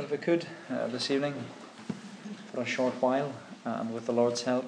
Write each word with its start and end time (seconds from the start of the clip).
Well, 0.00 0.06
if 0.06 0.12
we 0.12 0.16
could 0.16 0.46
uh, 0.70 0.86
this 0.86 1.10
evening, 1.10 1.34
for 2.50 2.62
a 2.62 2.64
short 2.64 2.94
while, 3.02 3.34
and 3.66 3.92
with 3.92 4.06
the 4.06 4.14
Lord's 4.14 4.44
help, 4.44 4.64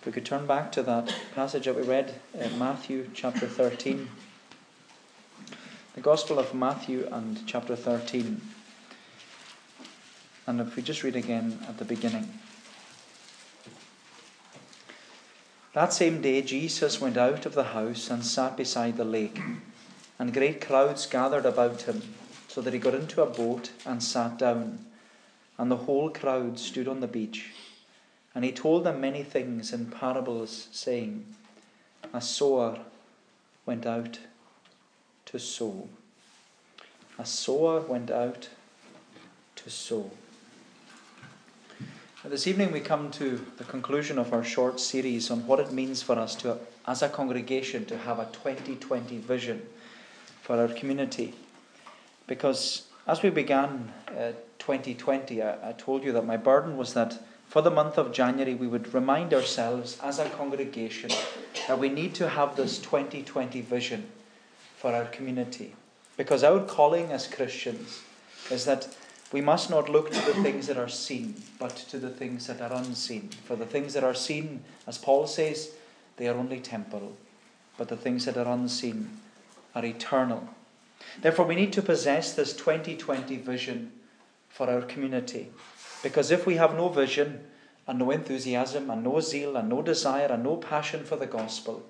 if 0.00 0.06
we 0.06 0.12
could 0.12 0.24
turn 0.24 0.46
back 0.46 0.72
to 0.72 0.82
that 0.84 1.14
passage 1.34 1.66
that 1.66 1.76
we 1.76 1.82
read 1.82 2.14
in 2.32 2.58
Matthew 2.58 3.10
chapter 3.12 3.46
13. 3.46 4.08
The 5.94 6.00
Gospel 6.00 6.38
of 6.38 6.54
Matthew 6.54 7.06
and 7.12 7.46
chapter 7.46 7.76
13. 7.76 8.40
And 10.46 10.60
if 10.62 10.76
we 10.76 10.82
just 10.82 11.02
read 11.02 11.16
again 11.16 11.58
at 11.68 11.76
the 11.76 11.84
beginning. 11.84 12.32
That 15.74 15.92
same 15.92 16.22
day, 16.22 16.40
Jesus 16.40 17.02
went 17.02 17.18
out 17.18 17.44
of 17.44 17.52
the 17.52 17.64
house 17.64 18.08
and 18.08 18.24
sat 18.24 18.56
beside 18.56 18.96
the 18.96 19.04
lake, 19.04 19.42
and 20.18 20.32
great 20.32 20.66
crowds 20.66 21.04
gathered 21.04 21.44
about 21.44 21.82
him 21.82 22.00
so 22.54 22.60
that 22.60 22.72
he 22.72 22.78
got 22.78 22.94
into 22.94 23.20
a 23.20 23.26
boat 23.26 23.72
and 23.84 24.00
sat 24.00 24.38
down, 24.38 24.78
and 25.58 25.68
the 25.68 25.76
whole 25.88 26.08
crowd 26.08 26.56
stood 26.56 26.86
on 26.86 27.00
the 27.00 27.08
beach. 27.08 27.50
And 28.32 28.44
he 28.44 28.52
told 28.52 28.84
them 28.84 29.00
many 29.00 29.24
things 29.24 29.72
in 29.72 29.86
parables, 29.86 30.68
saying, 30.70 31.26
A 32.12 32.20
sower 32.20 32.78
went 33.66 33.86
out 33.86 34.20
to 35.26 35.40
sow. 35.40 35.88
A 37.18 37.26
sower 37.26 37.80
went 37.80 38.12
out 38.12 38.50
to 39.56 39.68
sow. 39.68 40.12
This 42.24 42.46
evening 42.46 42.70
we 42.70 42.78
come 42.78 43.10
to 43.12 43.44
the 43.56 43.64
conclusion 43.64 44.16
of 44.16 44.32
our 44.32 44.44
short 44.44 44.78
series 44.78 45.28
on 45.28 45.44
what 45.48 45.58
it 45.58 45.72
means 45.72 46.02
for 46.02 46.16
us 46.16 46.36
to, 46.36 46.58
as 46.86 47.02
a 47.02 47.08
congregation, 47.08 47.84
to 47.86 47.98
have 47.98 48.20
a 48.20 48.26
2020 48.26 49.18
vision 49.18 49.62
for 50.40 50.56
our 50.56 50.68
community. 50.68 51.34
Because 52.26 52.86
as 53.06 53.22
we 53.22 53.30
began 53.30 53.92
uh, 54.08 54.32
2020, 54.58 55.42
I, 55.42 55.70
I 55.70 55.72
told 55.72 56.04
you 56.04 56.12
that 56.12 56.26
my 56.26 56.36
burden 56.36 56.76
was 56.76 56.94
that 56.94 57.22
for 57.48 57.62
the 57.62 57.70
month 57.70 57.98
of 57.98 58.12
January 58.12 58.54
we 58.54 58.66
would 58.66 58.94
remind 58.94 59.34
ourselves 59.34 59.98
as 60.02 60.18
a 60.18 60.28
congregation 60.30 61.10
that 61.68 61.78
we 61.78 61.88
need 61.88 62.14
to 62.16 62.28
have 62.28 62.56
this 62.56 62.78
2020 62.78 63.60
vision 63.60 64.06
for 64.76 64.92
our 64.92 65.04
community. 65.06 65.74
Because 66.16 66.44
our 66.44 66.60
calling 66.60 67.12
as 67.12 67.26
Christians 67.26 68.02
is 68.50 68.64
that 68.64 68.88
we 69.32 69.40
must 69.40 69.68
not 69.68 69.88
look 69.88 70.10
to 70.10 70.20
the 70.26 70.42
things 70.42 70.66
that 70.68 70.76
are 70.76 70.88
seen, 70.88 71.42
but 71.58 71.74
to 71.74 71.98
the 71.98 72.10
things 72.10 72.46
that 72.46 72.60
are 72.60 72.72
unseen. 72.72 73.30
For 73.44 73.56
the 73.56 73.66
things 73.66 73.94
that 73.94 74.04
are 74.04 74.14
seen, 74.14 74.62
as 74.86 74.98
Paul 74.98 75.26
says, 75.26 75.72
they 76.16 76.28
are 76.28 76.36
only 76.36 76.60
temporal, 76.60 77.16
but 77.76 77.88
the 77.88 77.96
things 77.96 78.26
that 78.26 78.36
are 78.36 78.52
unseen 78.52 79.20
are 79.74 79.84
eternal. 79.84 80.48
Therefore, 81.20 81.46
we 81.46 81.54
need 81.54 81.72
to 81.74 81.82
possess 81.82 82.32
this 82.32 82.54
2020 82.54 83.36
vision 83.36 83.92
for 84.48 84.68
our 84.68 84.82
community. 84.82 85.50
Because 86.02 86.30
if 86.30 86.46
we 86.46 86.56
have 86.56 86.74
no 86.74 86.88
vision, 86.88 87.44
and 87.86 87.98
no 87.98 88.10
enthusiasm, 88.10 88.90
and 88.90 89.04
no 89.04 89.20
zeal, 89.20 89.56
and 89.56 89.68
no 89.68 89.82
desire, 89.82 90.26
and 90.26 90.42
no 90.42 90.56
passion 90.56 91.04
for 91.04 91.16
the 91.16 91.26
gospel, 91.26 91.82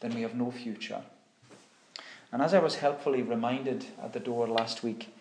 then 0.00 0.14
we 0.14 0.22
have 0.22 0.34
no 0.34 0.50
future. 0.50 1.02
And 2.32 2.42
as 2.42 2.54
I 2.54 2.58
was 2.58 2.76
helpfully 2.76 3.22
reminded 3.22 3.86
at 4.02 4.12
the 4.12 4.20
door 4.20 4.46
last 4.46 4.82
week, 4.82 5.14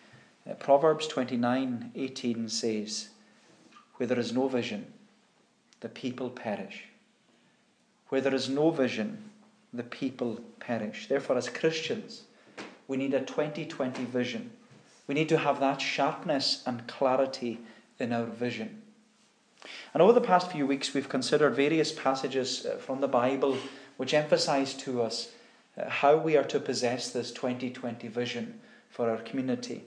uh, 0.50 0.54
Proverbs 0.54 1.08
29 1.08 1.92
18 1.96 2.50
says, 2.50 3.10
Where 3.96 4.08
there 4.08 4.20
is 4.20 4.34
no 4.34 4.48
vision, 4.48 4.94
the 5.82 5.90
people 5.90 6.30
perish. 6.30 6.86
Where 8.10 8.22
there 8.22 8.36
is 8.36 8.50
no 8.50 8.72
vision, 8.72 9.30
the 9.74 9.84
people 9.84 10.40
perish. 10.60 11.08
Therefore, 11.08 11.38
as 11.38 11.50
Christians, 11.50 12.24
we 12.88 12.98
need 12.98 13.14
a 13.14 13.22
2020 13.22 14.06
vision. 14.06 14.52
We 15.08 15.16
need 15.16 15.30
to 15.30 15.38
have 15.38 15.60
that 15.60 15.82
sharpness 15.82 16.64
and 16.66 16.88
clarity 16.88 17.60
in 18.00 18.14
our 18.14 18.26
vision. 18.26 18.82
And 19.94 20.02
over 20.02 20.14
the 20.14 20.22
past 20.22 20.52
few 20.52 20.68
weeks, 20.68 20.94
we've 20.94 21.10
considered 21.10 21.56
various 21.56 21.92
passages 21.92 22.66
uh, 22.66 22.78
from 22.78 23.02
the 23.02 23.08
Bible 23.08 23.58
which 23.98 24.14
emphasize 24.14 24.74
to 24.76 25.02
us 25.02 25.30
uh, 25.78 25.90
how 25.90 26.16
we 26.18 26.38
are 26.38 26.44
to 26.44 26.60
possess 26.60 27.10
this 27.10 27.32
2020 27.32 28.08
vision 28.08 28.60
for 28.90 29.10
our 29.10 29.18
community. 29.18 29.84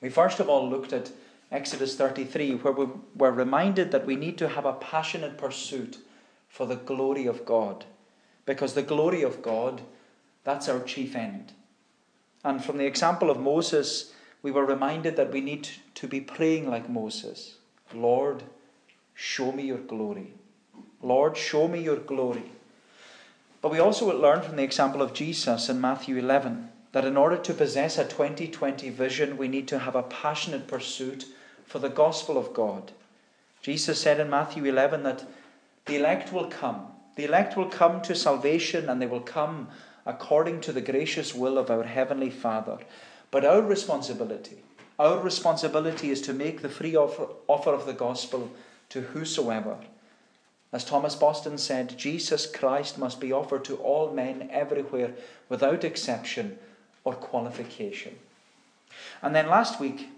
We 0.00 0.10
first 0.10 0.40
of 0.40 0.48
all 0.48 0.68
looked 0.68 0.92
at 0.92 1.10
Exodus 1.50 1.96
33, 1.96 2.56
where 2.56 2.72
we 2.72 2.86
were 3.16 3.30
reminded 3.30 3.92
that 3.92 4.06
we 4.06 4.16
need 4.16 4.36
to 4.38 4.48
have 4.48 4.66
a 4.66 4.72
passionate 4.72 5.38
pursuit 5.38 5.98
for 6.48 6.66
the 6.66 6.76
glory 6.76 7.26
of 7.26 7.44
God. 7.44 7.84
Because 8.44 8.74
the 8.74 8.82
glory 8.82 9.22
of 9.22 9.40
God, 9.40 9.82
that's 10.42 10.68
our 10.68 10.80
chief 10.80 11.14
end. 11.16 11.52
And 12.44 12.62
from 12.62 12.76
the 12.76 12.86
example 12.86 13.30
of 13.30 13.40
Moses, 13.40 14.12
we 14.42 14.50
were 14.50 14.66
reminded 14.66 15.16
that 15.16 15.32
we 15.32 15.40
need 15.40 15.68
to 15.94 16.06
be 16.06 16.20
praying 16.20 16.70
like 16.70 16.88
Moses 16.88 17.56
Lord, 17.94 18.42
show 19.14 19.52
me 19.52 19.64
your 19.64 19.78
glory. 19.78 20.32
Lord, 21.02 21.36
show 21.36 21.68
me 21.68 21.80
your 21.80 21.96
glory. 21.96 22.50
But 23.62 23.70
we 23.70 23.78
also 23.78 24.06
learned 24.20 24.44
from 24.44 24.56
the 24.56 24.62
example 24.62 25.00
of 25.00 25.14
Jesus 25.14 25.68
in 25.68 25.80
Matthew 25.80 26.16
11 26.16 26.70
that 26.92 27.04
in 27.04 27.16
order 27.16 27.36
to 27.36 27.54
possess 27.54 27.98
a 27.98 28.04
2020 28.04 28.90
vision, 28.90 29.36
we 29.36 29.48
need 29.48 29.66
to 29.68 29.80
have 29.80 29.96
a 29.96 30.02
passionate 30.02 30.66
pursuit 30.66 31.26
for 31.66 31.78
the 31.78 31.88
gospel 31.88 32.36
of 32.36 32.52
God. 32.52 32.92
Jesus 33.62 34.00
said 34.00 34.20
in 34.20 34.28
Matthew 34.28 34.64
11 34.64 35.02
that 35.04 35.24
the 35.86 35.96
elect 35.96 36.32
will 36.32 36.46
come. 36.46 36.88
The 37.16 37.24
elect 37.24 37.56
will 37.56 37.68
come 37.68 38.02
to 38.02 38.14
salvation 38.14 38.88
and 38.88 39.00
they 39.00 39.06
will 39.06 39.20
come 39.20 39.68
according 40.06 40.60
to 40.62 40.72
the 40.72 40.80
gracious 40.80 41.34
will 41.34 41.58
of 41.58 41.70
our 41.70 41.84
Heavenly 41.84 42.30
Father. 42.30 42.78
But 43.30 43.44
our 43.44 43.62
responsibility, 43.62 44.58
our 44.98 45.18
responsibility 45.18 46.10
is 46.10 46.20
to 46.22 46.32
make 46.32 46.62
the 46.62 46.68
free 46.68 46.96
offer, 46.96 47.28
offer 47.48 47.70
of 47.70 47.86
the 47.86 47.92
gospel 47.92 48.50
to 48.90 49.00
whosoever. 49.00 49.78
As 50.72 50.84
Thomas 50.84 51.14
Boston 51.14 51.56
said, 51.56 51.96
Jesus 51.96 52.46
Christ 52.46 52.98
must 52.98 53.20
be 53.20 53.32
offered 53.32 53.64
to 53.64 53.76
all 53.76 54.12
men 54.12 54.48
everywhere 54.52 55.14
without 55.48 55.84
exception 55.84 56.58
or 57.04 57.14
qualification. 57.14 58.16
And 59.22 59.34
then 59.34 59.48
last 59.48 59.80
week, 59.80 60.08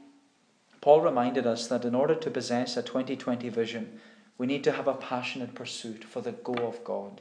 Paul 0.81 1.01
reminded 1.01 1.47
us 1.47 1.67
that 1.67 1.85
in 1.85 1.95
order 1.95 2.15
to 2.15 2.31
possess 2.31 2.77
a 2.77 2.83
2020 2.83 3.49
vision, 3.49 4.01
we 4.39 4.47
need 4.47 4.65
to 4.65 4.73
have 4.73 4.87
a 4.87 4.95
passionate 4.95 5.55
pursuit 5.55 6.05
for 6.05 6.21
the 6.21 6.33
go 6.33 6.55
of 6.55 6.85
God. 6.85 7.21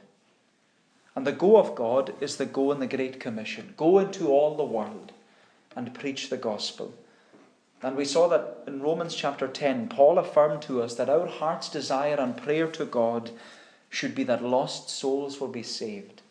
And 1.16 1.26
the 1.26 1.32
go 1.32 1.56
of 1.56 1.74
God 1.74 2.12
is 2.20 2.36
the 2.36 2.46
go 2.46 2.70
in 2.70 2.78
the 2.78 2.86
Great 2.86 3.18
Commission 3.18 3.72
go 3.76 3.98
into 3.98 4.28
all 4.28 4.54
the 4.54 4.64
world 4.64 5.12
and 5.74 5.94
preach 5.94 6.28
the 6.28 6.36
gospel. 6.36 6.94
And 7.82 7.96
we 7.96 8.04
saw 8.04 8.28
that 8.28 8.64
in 8.66 8.80
Romans 8.80 9.14
chapter 9.14 9.48
10, 9.48 9.88
Paul 9.88 10.18
affirmed 10.18 10.62
to 10.62 10.82
us 10.82 10.94
that 10.96 11.08
our 11.08 11.26
heart's 11.26 11.68
desire 11.68 12.16
and 12.16 12.36
prayer 12.36 12.68
to 12.68 12.84
God 12.84 13.30
should 13.90 14.14
be 14.14 14.24
that 14.24 14.42
lost 14.42 14.90
souls 14.90 15.40
will 15.40 15.48
be 15.48 15.62
saved. 15.62 16.22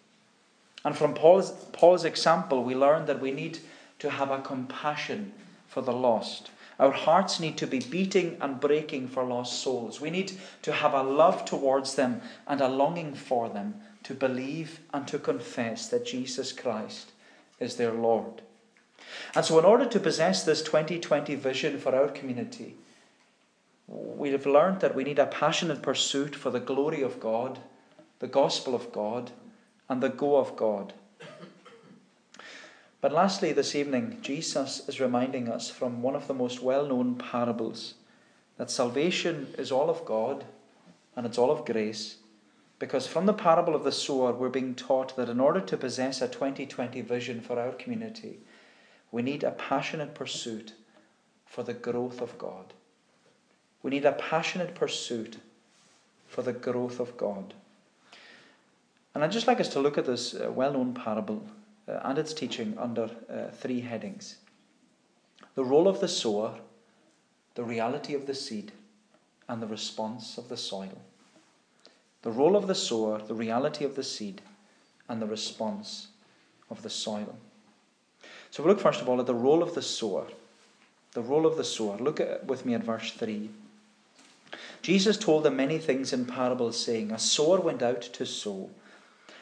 And 0.83 0.95
from 0.95 1.13
Paul's, 1.13 1.51
Paul's 1.71 2.05
example, 2.05 2.63
we 2.63 2.75
learn 2.75 3.05
that 3.07 3.21
we 3.21 3.31
need 3.31 3.59
to 3.99 4.09
have 4.11 4.29
a 4.29 4.41
compassion 4.41 5.33
for 5.67 5.81
the 5.81 5.93
lost. 5.93 6.51
Our 6.79 6.91
hearts 6.91 7.39
need 7.39 7.57
to 7.57 7.67
be 7.67 7.79
beating 7.79 8.37
and 8.41 8.59
breaking 8.59 9.07
for 9.07 9.23
lost 9.23 9.61
souls. 9.61 10.01
We 10.01 10.09
need 10.09 10.33
to 10.63 10.73
have 10.73 10.93
a 10.93 11.03
love 11.03 11.45
towards 11.45 11.95
them 11.95 12.21
and 12.47 12.59
a 12.59 12.67
longing 12.67 13.13
for 13.13 13.47
them 13.49 13.75
to 14.03 14.13
believe 14.13 14.81
and 14.93 15.07
to 15.07 15.17
confess 15.17 15.87
that 15.87 16.05
Jesus 16.05 16.51
Christ 16.51 17.11
is 17.59 17.77
their 17.77 17.93
Lord. 17.93 18.41
And 19.33 19.45
so, 19.45 19.57
in 19.59 19.65
order 19.65 19.85
to 19.85 19.99
possess 19.99 20.43
this 20.43 20.61
2020 20.61 21.35
vision 21.35 21.79
for 21.79 21.95
our 21.95 22.09
community, 22.09 22.75
we 23.87 24.31
have 24.31 24.45
learned 24.45 24.81
that 24.81 24.95
we 24.95 25.03
need 25.03 25.19
a 25.19 25.27
passionate 25.27 25.81
pursuit 25.81 26.35
for 26.35 26.49
the 26.49 26.59
glory 26.59 27.01
of 27.01 27.19
God, 27.19 27.59
the 28.19 28.27
gospel 28.27 28.73
of 28.73 28.91
God, 28.91 29.31
and 29.87 30.01
the 30.01 30.09
go 30.09 30.37
of 30.37 30.55
God. 30.55 30.93
But 33.05 33.13
lastly, 33.13 33.53
this 33.53 33.75
evening, 33.75 34.17
Jesus 34.23 34.89
is 34.89 34.99
reminding 34.99 35.47
us 35.47 35.69
from 35.69 36.01
one 36.01 36.15
of 36.15 36.25
the 36.25 36.33
most 36.33 36.63
well 36.63 36.87
known 36.87 37.13
parables 37.13 37.93
that 38.57 38.71
salvation 38.71 39.53
is 39.59 39.71
all 39.71 39.91
of 39.91 40.03
God 40.05 40.43
and 41.15 41.23
it's 41.23 41.37
all 41.37 41.51
of 41.51 41.65
grace 41.65 42.15
because 42.79 43.05
from 43.05 43.27
the 43.27 43.31
parable 43.33 43.75
of 43.75 43.83
the 43.83 43.91
sower, 43.91 44.33
we're 44.33 44.49
being 44.49 44.73
taught 44.73 45.15
that 45.17 45.29
in 45.29 45.39
order 45.39 45.61
to 45.61 45.77
possess 45.77 46.19
a 46.19 46.27
2020 46.27 46.99
vision 47.01 47.41
for 47.41 47.59
our 47.59 47.73
community, 47.73 48.39
we 49.11 49.21
need 49.21 49.43
a 49.43 49.51
passionate 49.51 50.15
pursuit 50.15 50.73
for 51.45 51.61
the 51.61 51.75
growth 51.75 52.21
of 52.21 52.35
God. 52.39 52.73
We 53.83 53.91
need 53.91 54.05
a 54.05 54.13
passionate 54.13 54.73
pursuit 54.73 55.37
for 56.27 56.41
the 56.41 56.53
growth 56.53 56.99
of 56.99 57.15
God. 57.17 57.53
And 59.13 59.23
I'd 59.23 59.31
just 59.31 59.45
like 59.45 59.59
us 59.59 59.69
to 59.73 59.79
look 59.79 59.99
at 59.99 60.07
this 60.07 60.33
uh, 60.33 60.51
well 60.51 60.73
known 60.73 60.95
parable 60.95 61.45
uh, 61.87 61.99
and 62.03 62.17
its 62.17 62.33
teaching 62.33 62.75
under 62.77 63.09
uh, 63.29 63.49
three 63.51 63.81
headings 63.81 64.37
the 65.55 65.63
role 65.63 65.87
of 65.87 66.01
the 66.01 66.07
sower, 66.07 66.53
the 67.55 67.63
reality 67.63 68.13
of 68.13 68.25
the 68.25 68.35
seed, 68.35 68.73
and 69.47 69.61
the 69.61 69.67
response 69.67 70.37
of 70.37 70.49
the 70.49 70.57
soil 70.57 70.97
the 72.25 72.31
role 72.31 72.55
of 72.55 72.65
the 72.65 72.73
sower, 72.73 73.21
the 73.21 73.35
reality 73.35 73.85
of 73.85 73.95
the 73.95 74.03
seed, 74.03 74.41
and 75.07 75.21
the 75.21 75.27
response 75.27 76.07
of 76.71 76.81
the 76.81 76.89
soil. 76.89 77.37
So 78.49 78.63
we 78.63 78.69
look 78.69 78.79
first 78.79 78.99
of 78.99 79.07
all 79.07 79.19
at 79.19 79.27
the 79.27 79.35
role 79.35 79.61
of 79.61 79.75
the 79.75 79.83
sower. 79.83 80.25
The 81.11 81.21
role 81.21 81.45
of 81.45 81.55
the 81.55 81.63
sower. 81.63 81.97
Look 81.97 82.19
at, 82.19 82.47
with 82.47 82.65
me 82.65 82.73
at 82.73 82.83
verse 82.83 83.11
3. 83.11 83.51
Jesus 84.81 85.17
told 85.17 85.43
them 85.43 85.55
many 85.55 85.77
things 85.77 86.13
in 86.13 86.25
parables, 86.25 86.83
saying, 86.83 87.11
A 87.11 87.19
sower 87.19 87.59
went 87.59 87.83
out 87.83 88.01
to 88.01 88.25
sow. 88.25 88.71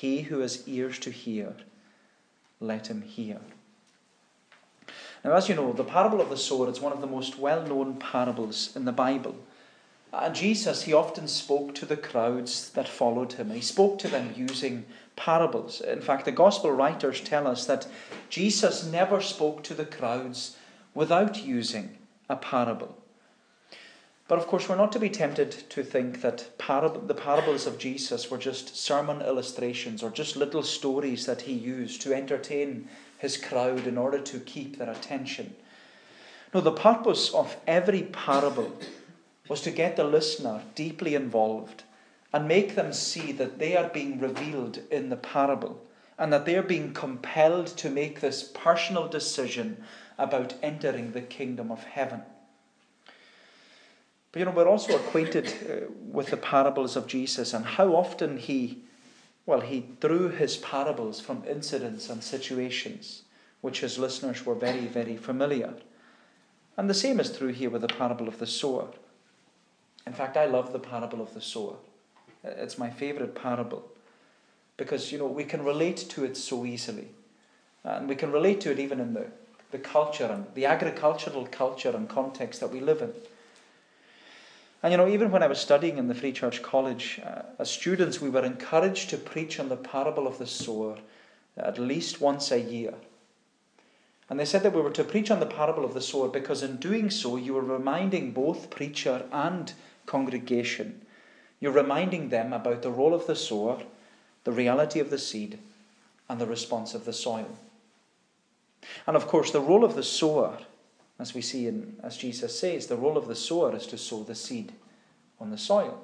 He 0.00 0.20
who 0.20 0.40
has 0.40 0.62
ears 0.68 0.98
to 1.00 1.10
hear, 1.10 1.54
let 2.60 2.88
him 2.88 3.00
hear. 3.00 3.40
Now, 5.24 5.32
as 5.32 5.48
you 5.48 5.54
know, 5.54 5.72
the 5.72 5.84
parable 5.84 6.20
of 6.20 6.28
the 6.28 6.36
sower 6.36 6.68
is 6.68 6.82
one 6.82 6.92
of 6.92 7.00
the 7.00 7.06
most 7.06 7.38
well 7.38 7.66
known 7.66 7.96
parables 7.96 8.76
in 8.76 8.84
the 8.84 8.92
Bible. 8.92 9.36
And 10.12 10.34
Jesus, 10.34 10.82
he 10.82 10.92
often 10.92 11.26
spoke 11.28 11.74
to 11.76 11.86
the 11.86 11.96
crowds 11.96 12.68
that 12.70 12.86
followed 12.86 13.32
him. 13.32 13.50
He 13.50 13.62
spoke 13.62 13.98
to 14.00 14.08
them 14.08 14.34
using 14.36 14.84
parables. 15.16 15.80
In 15.80 16.02
fact, 16.02 16.26
the 16.26 16.32
gospel 16.32 16.72
writers 16.72 17.22
tell 17.22 17.46
us 17.46 17.64
that 17.64 17.86
Jesus 18.28 18.84
never 18.84 19.22
spoke 19.22 19.62
to 19.62 19.74
the 19.74 19.86
crowds 19.86 20.58
without 20.94 21.42
using 21.42 21.96
a 22.28 22.36
parable. 22.36 22.98
But 24.28 24.38
of 24.38 24.48
course, 24.48 24.68
we're 24.68 24.76
not 24.76 24.90
to 24.92 24.98
be 24.98 25.08
tempted 25.08 25.52
to 25.70 25.84
think 25.84 26.20
that 26.22 26.50
parab- 26.58 27.06
the 27.06 27.14
parables 27.14 27.64
of 27.64 27.78
Jesus 27.78 28.28
were 28.28 28.38
just 28.38 28.76
sermon 28.76 29.22
illustrations 29.22 30.02
or 30.02 30.10
just 30.10 30.34
little 30.34 30.64
stories 30.64 31.26
that 31.26 31.42
he 31.42 31.52
used 31.52 32.02
to 32.02 32.12
entertain 32.12 32.88
his 33.18 33.36
crowd 33.36 33.86
in 33.86 33.96
order 33.96 34.18
to 34.18 34.40
keep 34.40 34.78
their 34.78 34.90
attention. 34.90 35.54
No, 36.52 36.60
the 36.60 36.72
purpose 36.72 37.32
of 37.32 37.56
every 37.68 38.02
parable 38.02 38.76
was 39.48 39.60
to 39.60 39.70
get 39.70 39.94
the 39.94 40.04
listener 40.04 40.62
deeply 40.74 41.14
involved 41.14 41.84
and 42.32 42.48
make 42.48 42.74
them 42.74 42.92
see 42.92 43.30
that 43.32 43.60
they 43.60 43.76
are 43.76 43.88
being 43.88 44.18
revealed 44.18 44.80
in 44.90 45.08
the 45.08 45.16
parable 45.16 45.84
and 46.18 46.32
that 46.32 46.46
they 46.46 46.56
are 46.56 46.62
being 46.62 46.92
compelled 46.92 47.68
to 47.68 47.90
make 47.90 48.20
this 48.20 48.42
personal 48.42 49.06
decision 49.06 49.84
about 50.18 50.54
entering 50.62 51.12
the 51.12 51.20
kingdom 51.20 51.70
of 51.70 51.84
heaven. 51.84 52.22
But 54.36 54.40
you 54.40 54.44
know, 54.44 54.50
we're 54.50 54.68
also 54.68 54.94
acquainted 54.94 55.46
uh, 55.46 55.86
with 56.12 56.26
the 56.26 56.36
parables 56.36 56.94
of 56.94 57.06
Jesus 57.06 57.54
and 57.54 57.64
how 57.64 57.96
often 57.96 58.36
he, 58.36 58.80
well, 59.46 59.62
he 59.62 59.86
drew 59.98 60.28
his 60.28 60.58
parables 60.58 61.22
from 61.22 61.42
incidents 61.48 62.10
and 62.10 62.22
situations 62.22 63.22
which 63.62 63.80
his 63.80 63.98
listeners 63.98 64.44
were 64.44 64.54
very, 64.54 64.88
very 64.88 65.16
familiar. 65.16 65.72
And 66.76 66.90
the 66.90 66.92
same 66.92 67.18
is 67.18 67.34
true 67.34 67.48
here 67.48 67.70
with 67.70 67.80
the 67.80 67.88
parable 67.88 68.28
of 68.28 68.38
the 68.38 68.46
sower. 68.46 68.88
In 70.06 70.12
fact, 70.12 70.36
I 70.36 70.44
love 70.44 70.70
the 70.70 70.80
parable 70.80 71.22
of 71.22 71.32
the 71.32 71.40
sower. 71.40 71.76
It's 72.44 72.76
my 72.76 72.90
favorite 72.90 73.34
parable 73.34 73.88
because, 74.76 75.12
you 75.12 75.16
know, 75.16 75.28
we 75.28 75.44
can 75.44 75.64
relate 75.64 75.96
to 76.10 76.26
it 76.26 76.36
so 76.36 76.66
easily. 76.66 77.08
And 77.84 78.06
we 78.06 78.14
can 78.14 78.32
relate 78.32 78.60
to 78.60 78.72
it 78.72 78.80
even 78.80 79.00
in 79.00 79.14
the, 79.14 79.28
the 79.70 79.78
culture 79.78 80.26
and 80.26 80.44
the 80.54 80.66
agricultural 80.66 81.46
culture 81.46 81.96
and 81.96 82.06
context 82.06 82.60
that 82.60 82.70
we 82.70 82.80
live 82.80 83.00
in. 83.00 83.14
And 84.86 84.92
you 84.92 84.98
know, 84.98 85.08
even 85.08 85.32
when 85.32 85.42
I 85.42 85.48
was 85.48 85.58
studying 85.58 85.98
in 85.98 86.06
the 86.06 86.14
Free 86.14 86.30
Church 86.30 86.62
College, 86.62 87.20
uh, 87.26 87.42
as 87.58 87.68
students, 87.68 88.20
we 88.20 88.30
were 88.30 88.44
encouraged 88.44 89.10
to 89.10 89.16
preach 89.16 89.58
on 89.58 89.68
the 89.68 89.76
parable 89.76 90.28
of 90.28 90.38
the 90.38 90.46
sower 90.46 90.98
at 91.56 91.76
least 91.76 92.20
once 92.20 92.52
a 92.52 92.60
year. 92.60 92.94
And 94.30 94.38
they 94.38 94.44
said 94.44 94.62
that 94.62 94.72
we 94.72 94.80
were 94.80 94.92
to 94.92 95.02
preach 95.02 95.28
on 95.28 95.40
the 95.40 95.46
parable 95.46 95.84
of 95.84 95.92
the 95.92 96.00
sower 96.00 96.28
because 96.28 96.62
in 96.62 96.76
doing 96.76 97.10
so, 97.10 97.34
you 97.36 97.54
were 97.54 97.62
reminding 97.62 98.30
both 98.30 98.70
preacher 98.70 99.24
and 99.32 99.72
congregation. 100.06 101.00
You're 101.58 101.72
reminding 101.72 102.28
them 102.28 102.52
about 102.52 102.82
the 102.82 102.92
role 102.92 103.12
of 103.12 103.26
the 103.26 103.34
sower, 103.34 103.82
the 104.44 104.52
reality 104.52 105.00
of 105.00 105.10
the 105.10 105.18
seed, 105.18 105.58
and 106.28 106.40
the 106.40 106.46
response 106.46 106.94
of 106.94 107.04
the 107.04 107.12
soil. 107.12 107.58
And 109.04 109.16
of 109.16 109.26
course, 109.26 109.50
the 109.50 109.60
role 109.60 109.84
of 109.84 109.96
the 109.96 110.04
sower, 110.04 110.58
as 111.18 111.34
we 111.34 111.40
see 111.40 111.66
in, 111.66 111.96
as 112.02 112.16
Jesus 112.16 112.58
says, 112.58 112.86
the 112.86 112.96
role 112.96 113.16
of 113.16 113.26
the 113.26 113.34
sower 113.34 113.74
is 113.74 113.86
to 113.86 113.98
sow 113.98 114.22
the 114.22 114.34
seed 114.34 114.72
on 115.40 115.50
the 115.50 115.58
soil. 115.58 116.02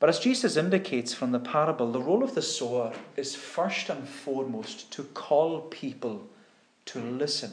But 0.00 0.08
as 0.08 0.20
Jesus 0.20 0.56
indicates 0.56 1.12
from 1.12 1.32
the 1.32 1.40
parable, 1.40 1.90
the 1.90 2.00
role 2.00 2.22
of 2.22 2.34
the 2.34 2.42
sower 2.42 2.92
is 3.16 3.34
first 3.34 3.90
and 3.90 4.08
foremost 4.08 4.90
to 4.92 5.02
call 5.02 5.62
people 5.62 6.28
to 6.86 7.00
listen. 7.00 7.52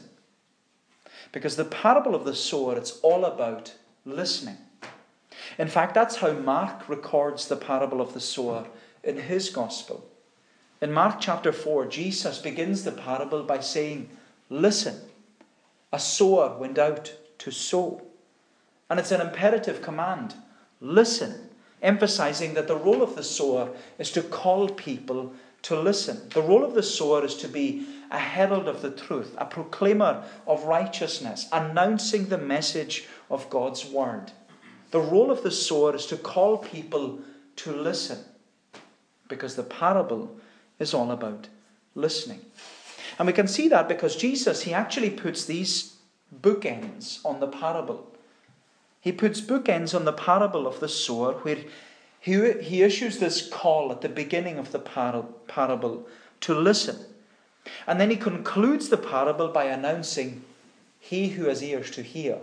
Because 1.32 1.56
the 1.56 1.64
parable 1.64 2.14
of 2.14 2.24
the 2.24 2.34
sower, 2.34 2.76
it's 2.76 3.00
all 3.00 3.24
about 3.24 3.74
listening. 4.04 4.56
In 5.58 5.68
fact, 5.68 5.94
that's 5.94 6.16
how 6.16 6.32
Mark 6.32 6.88
records 6.88 7.48
the 7.48 7.56
parable 7.56 8.00
of 8.00 8.14
the 8.14 8.20
sower 8.20 8.66
in 9.02 9.18
his 9.18 9.50
gospel. 9.50 10.08
In 10.80 10.92
Mark 10.92 11.20
chapter 11.20 11.52
4, 11.52 11.86
Jesus 11.86 12.38
begins 12.38 12.84
the 12.84 12.92
parable 12.92 13.42
by 13.42 13.60
saying, 13.60 14.08
Listen, 14.50 15.00
a 15.96 15.98
sower 15.98 16.54
went 16.58 16.78
out 16.78 17.10
to 17.38 17.50
sow. 17.50 18.02
And 18.90 19.00
it's 19.00 19.12
an 19.12 19.22
imperative 19.22 19.80
command 19.80 20.34
listen, 20.78 21.48
emphasizing 21.80 22.52
that 22.52 22.68
the 22.68 22.76
role 22.76 23.02
of 23.02 23.16
the 23.16 23.22
sower 23.22 23.70
is 23.98 24.10
to 24.12 24.22
call 24.22 24.68
people 24.68 25.32
to 25.62 25.80
listen. 25.80 26.28
The 26.34 26.42
role 26.42 26.62
of 26.62 26.74
the 26.74 26.82
sower 26.82 27.24
is 27.24 27.34
to 27.38 27.48
be 27.48 27.86
a 28.10 28.18
herald 28.18 28.68
of 28.68 28.82
the 28.82 28.90
truth, 28.90 29.34
a 29.38 29.46
proclaimer 29.46 30.22
of 30.46 30.64
righteousness, 30.64 31.48
announcing 31.50 32.26
the 32.26 32.36
message 32.36 33.06
of 33.30 33.48
God's 33.48 33.86
word. 33.86 34.32
The 34.90 35.00
role 35.00 35.30
of 35.30 35.42
the 35.42 35.50
sower 35.50 35.96
is 35.96 36.04
to 36.06 36.18
call 36.18 36.58
people 36.58 37.20
to 37.56 37.72
listen, 37.72 38.18
because 39.28 39.56
the 39.56 39.62
parable 39.62 40.36
is 40.78 40.92
all 40.92 41.10
about 41.10 41.48
listening. 41.94 42.42
And 43.18 43.26
we 43.26 43.32
can 43.32 43.48
see 43.48 43.68
that 43.68 43.88
because 43.88 44.16
Jesus, 44.16 44.62
he 44.62 44.74
actually 44.74 45.10
puts 45.10 45.44
these 45.44 45.96
bookends 46.42 47.24
on 47.24 47.40
the 47.40 47.46
parable. 47.46 48.12
He 49.00 49.12
puts 49.12 49.40
bookends 49.40 49.94
on 49.94 50.04
the 50.04 50.12
parable 50.12 50.66
of 50.66 50.80
the 50.80 50.88
sower, 50.88 51.34
where 51.34 51.58
he, 52.20 52.52
he 52.60 52.82
issues 52.82 53.18
this 53.18 53.48
call 53.48 53.92
at 53.92 54.00
the 54.00 54.08
beginning 54.08 54.58
of 54.58 54.72
the 54.72 54.80
parable 54.80 56.06
to 56.40 56.54
listen. 56.54 56.96
And 57.86 58.00
then 58.00 58.10
he 58.10 58.16
concludes 58.16 58.88
the 58.88 58.96
parable 58.96 59.48
by 59.48 59.64
announcing, 59.64 60.42
He 60.98 61.28
who 61.28 61.44
has 61.44 61.62
ears 61.62 61.90
to 61.92 62.02
hear, 62.02 62.38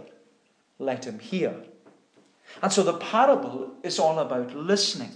let 0.80 1.06
him 1.06 1.20
hear. 1.20 1.56
And 2.62 2.72
so 2.72 2.84
the 2.84 2.94
parable 2.94 3.72
is 3.84 4.00
all 4.00 4.20
about 4.20 4.56
listening. 4.56 5.12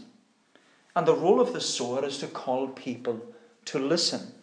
And 0.96 1.08
the 1.08 1.16
role 1.16 1.40
of 1.40 1.54
the 1.54 1.62
sower 1.62 2.04
is 2.04 2.18
to 2.20 2.28
call 2.28 2.68
people 2.70 3.22
to 3.66 3.80
listen. 3.80 4.34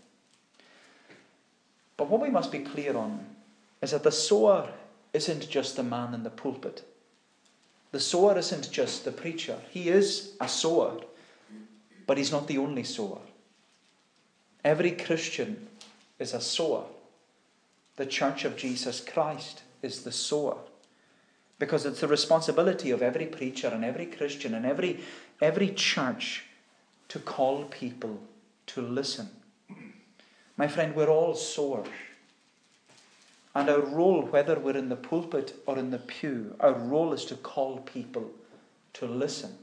But 1.96 2.08
what 2.08 2.20
we 2.20 2.30
must 2.30 2.50
be 2.50 2.60
clear 2.60 2.96
on 2.96 3.24
is 3.80 3.92
that 3.92 4.02
the 4.02 4.12
sower 4.12 4.72
isn't 5.12 5.48
just 5.48 5.76
the 5.76 5.82
man 5.82 6.14
in 6.14 6.22
the 6.22 6.30
pulpit. 6.30 6.82
The 7.92 8.00
sower 8.00 8.36
isn't 8.36 8.72
just 8.72 9.04
the 9.04 9.12
preacher. 9.12 9.58
He 9.70 9.88
is 9.88 10.32
a 10.40 10.48
sower, 10.48 11.00
but 12.06 12.18
he's 12.18 12.32
not 12.32 12.48
the 12.48 12.58
only 12.58 12.82
sower. 12.82 13.20
Every 14.64 14.92
Christian 14.92 15.68
is 16.18 16.34
a 16.34 16.40
sower. 16.40 16.86
The 17.96 18.06
church 18.06 18.44
of 18.44 18.56
Jesus 18.56 19.00
Christ 19.00 19.62
is 19.82 20.02
the 20.02 20.10
sower. 20.10 20.56
Because 21.60 21.86
it's 21.86 22.00
the 22.00 22.08
responsibility 22.08 22.90
of 22.90 23.02
every 23.02 23.26
preacher 23.26 23.68
and 23.68 23.84
every 23.84 24.06
Christian 24.06 24.54
and 24.54 24.66
every, 24.66 25.00
every 25.40 25.70
church 25.70 26.46
to 27.08 27.20
call 27.20 27.64
people 27.66 28.20
to 28.66 28.82
listen. 28.82 29.28
My 30.56 30.68
friend, 30.68 30.94
we're 30.94 31.08
all 31.08 31.34
sowers. 31.34 31.88
And 33.54 33.68
our 33.68 33.80
role, 33.80 34.22
whether 34.22 34.58
we're 34.58 34.76
in 34.76 34.88
the 34.88 34.96
pulpit 34.96 35.54
or 35.66 35.78
in 35.78 35.90
the 35.90 35.98
pew, 35.98 36.56
our 36.60 36.74
role 36.74 37.12
is 37.12 37.24
to 37.26 37.36
call 37.36 37.78
people 37.78 38.30
to 38.94 39.06
listen. 39.06 39.56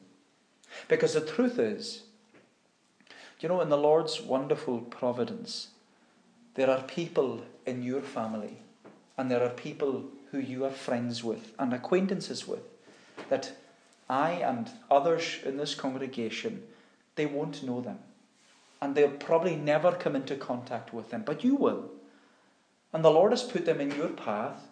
Because 0.87 1.13
the 1.13 1.21
truth 1.21 1.59
is, 1.59 2.03
you 3.39 3.49
know, 3.49 3.61
in 3.61 3.69
the 3.69 3.77
Lord's 3.77 4.21
wonderful 4.21 4.79
providence, 4.79 5.69
there 6.55 6.69
are 6.69 6.83
people 6.83 7.41
in 7.65 7.83
your 7.83 8.01
family, 8.01 8.57
and 9.17 9.29
there 9.29 9.43
are 9.43 9.49
people 9.49 10.05
who 10.31 10.39
you 10.39 10.63
are 10.65 10.71
friends 10.71 11.23
with 11.23 11.53
and 11.59 11.73
acquaintances 11.73 12.47
with 12.47 12.61
that 13.29 13.53
I 14.09 14.31
and 14.31 14.69
others 14.89 15.39
in 15.45 15.57
this 15.57 15.75
congregation, 15.75 16.63
they 17.15 17.25
won't 17.25 17.63
know 17.63 17.81
them. 17.81 17.99
And 18.81 18.95
they'll 18.95 19.09
probably 19.09 19.55
never 19.55 19.91
come 19.91 20.15
into 20.15 20.35
contact 20.35 20.93
with 20.93 21.11
them, 21.11 21.23
but 21.25 21.43
you 21.43 21.55
will. 21.55 21.91
And 22.93 23.05
the 23.05 23.11
Lord 23.11 23.31
has 23.31 23.43
put 23.43 23.65
them 23.65 23.79
in 23.79 23.91
your 23.91 24.09
path 24.09 24.67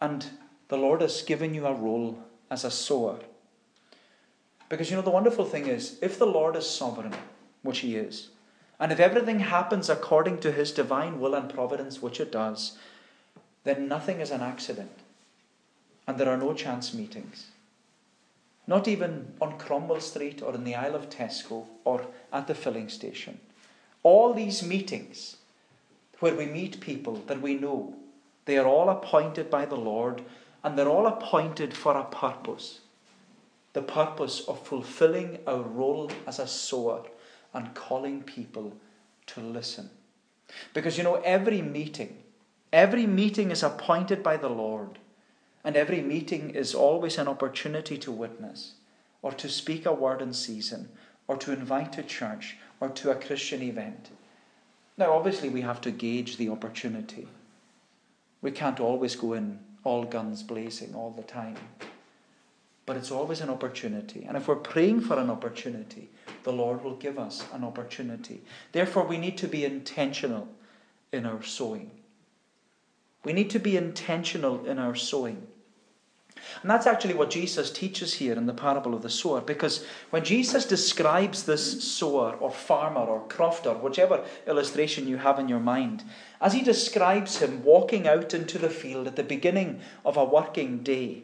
And 0.00 0.26
the 0.68 0.76
Lord 0.76 1.00
has 1.00 1.22
given 1.22 1.54
you 1.54 1.66
a 1.66 1.72
role 1.72 2.18
as 2.50 2.64
a 2.64 2.70
sower. 2.70 3.20
Because 4.68 4.90
you 4.90 4.96
know, 4.96 5.02
the 5.02 5.10
wonderful 5.10 5.44
thing 5.44 5.66
is, 5.66 5.98
if 6.02 6.18
the 6.18 6.26
Lord 6.26 6.56
is 6.56 6.68
sovereign, 6.68 7.14
which 7.62 7.78
He 7.78 7.96
is, 7.96 8.28
and 8.78 8.92
if 8.92 9.00
everything 9.00 9.40
happens 9.40 9.88
according 9.88 10.40
to 10.40 10.52
His 10.52 10.72
divine 10.72 11.20
will 11.20 11.34
and 11.34 11.48
providence, 11.48 12.02
which 12.02 12.20
it 12.20 12.32
does, 12.32 12.76
then 13.64 13.88
nothing 13.88 14.20
is 14.20 14.30
an 14.30 14.40
accident. 14.42 14.90
And 16.06 16.18
there 16.18 16.28
are 16.28 16.36
no 16.36 16.52
chance 16.52 16.92
meetings. 16.92 17.46
Not 18.66 18.88
even 18.88 19.34
on 19.40 19.58
Cromwell 19.58 20.00
Street 20.00 20.42
or 20.42 20.54
in 20.54 20.64
the 20.64 20.74
aisle 20.74 20.94
of 20.94 21.10
Tesco 21.10 21.66
or 21.84 22.06
at 22.32 22.46
the 22.46 22.54
filling 22.54 22.88
station. 22.88 23.40
All 24.02 24.32
these 24.32 24.62
meetings 24.62 25.36
where 26.20 26.34
we 26.34 26.46
meet 26.46 26.80
people 26.80 27.16
that 27.26 27.42
we 27.42 27.54
know, 27.54 27.94
they 28.46 28.56
are 28.56 28.66
all 28.66 28.88
appointed 28.88 29.50
by 29.50 29.66
the 29.66 29.76
Lord 29.76 30.22
and 30.62 30.78
they're 30.78 30.88
all 30.88 31.06
appointed 31.06 31.74
for 31.74 31.96
a 31.96 32.04
purpose 32.04 32.80
the 33.74 33.82
purpose 33.82 34.40
of 34.48 34.66
fulfilling 34.66 35.38
our 35.46 35.60
role 35.60 36.10
as 36.26 36.38
a 36.38 36.46
sower 36.46 37.02
and 37.52 37.74
calling 37.74 38.22
people 38.22 38.72
to 39.26 39.40
listen. 39.40 39.90
Because 40.72 40.96
you 40.96 41.04
know, 41.04 41.16
every 41.24 41.60
meeting, 41.60 42.22
every 42.72 43.06
meeting 43.06 43.50
is 43.50 43.62
appointed 43.62 44.22
by 44.22 44.36
the 44.36 44.48
Lord, 44.48 44.98
and 45.64 45.76
every 45.76 46.02
meeting 46.02 46.50
is 46.50 46.74
always 46.74 47.16
an 47.16 47.26
opportunity 47.26 47.96
to 47.98 48.12
witness, 48.12 48.74
or 49.22 49.32
to 49.32 49.48
speak 49.48 49.86
a 49.86 49.92
word 49.92 50.20
in 50.20 50.32
season, 50.34 50.90
or 51.26 51.36
to 51.38 51.52
invite 51.52 51.94
to 51.94 52.02
church, 52.02 52.56
or 52.80 52.90
to 52.90 53.10
a 53.10 53.14
Christian 53.14 53.62
event. 53.62 54.10
Now, 54.98 55.14
obviously, 55.14 55.48
we 55.48 55.62
have 55.62 55.80
to 55.80 55.90
gauge 55.90 56.36
the 56.36 56.50
opportunity. 56.50 57.26
We 58.42 58.50
can't 58.50 58.78
always 58.78 59.16
go 59.16 59.32
in 59.32 59.58
all 59.82 60.04
guns 60.04 60.42
blazing 60.42 60.94
all 60.94 61.10
the 61.10 61.22
time. 61.22 61.56
But 62.86 62.96
it's 62.96 63.10
always 63.10 63.40
an 63.40 63.48
opportunity. 63.48 64.24
And 64.28 64.36
if 64.36 64.46
we're 64.46 64.56
praying 64.56 65.00
for 65.00 65.18
an 65.18 65.30
opportunity, 65.30 66.10
the 66.42 66.52
Lord 66.52 66.84
will 66.84 66.96
give 66.96 67.18
us 67.18 67.44
an 67.52 67.64
opportunity. 67.64 68.42
Therefore, 68.72 69.04
we 69.04 69.16
need 69.16 69.38
to 69.38 69.48
be 69.48 69.64
intentional 69.64 70.48
in 71.12 71.24
our 71.24 71.42
sowing. 71.42 71.90
We 73.24 73.32
need 73.32 73.48
to 73.50 73.58
be 73.58 73.76
intentional 73.78 74.66
in 74.66 74.78
our 74.78 74.94
sowing. 74.94 75.46
And 76.62 76.70
that's 76.70 76.86
actually 76.86 77.14
what 77.14 77.30
Jesus 77.30 77.70
teaches 77.70 78.14
here 78.14 78.34
in 78.34 78.46
the 78.46 78.52
parable 78.52 78.94
of 78.94 79.02
the 79.02 79.10
sower, 79.10 79.40
because 79.40 79.84
when 80.10 80.24
Jesus 80.24 80.64
describes 80.64 81.44
this 81.44 81.84
sower 81.84 82.36
or 82.40 82.50
farmer 82.50 83.00
or 83.00 83.26
crofter, 83.28 83.78
whichever 83.80 84.24
illustration 84.46 85.08
you 85.08 85.16
have 85.18 85.38
in 85.38 85.48
your 85.48 85.60
mind, 85.60 86.02
as 86.40 86.52
he 86.52 86.62
describes 86.62 87.38
him 87.38 87.62
walking 87.64 88.06
out 88.06 88.34
into 88.34 88.58
the 88.58 88.70
field 88.70 89.06
at 89.06 89.16
the 89.16 89.22
beginning 89.22 89.80
of 90.04 90.16
a 90.16 90.24
working 90.24 90.78
day, 90.78 91.22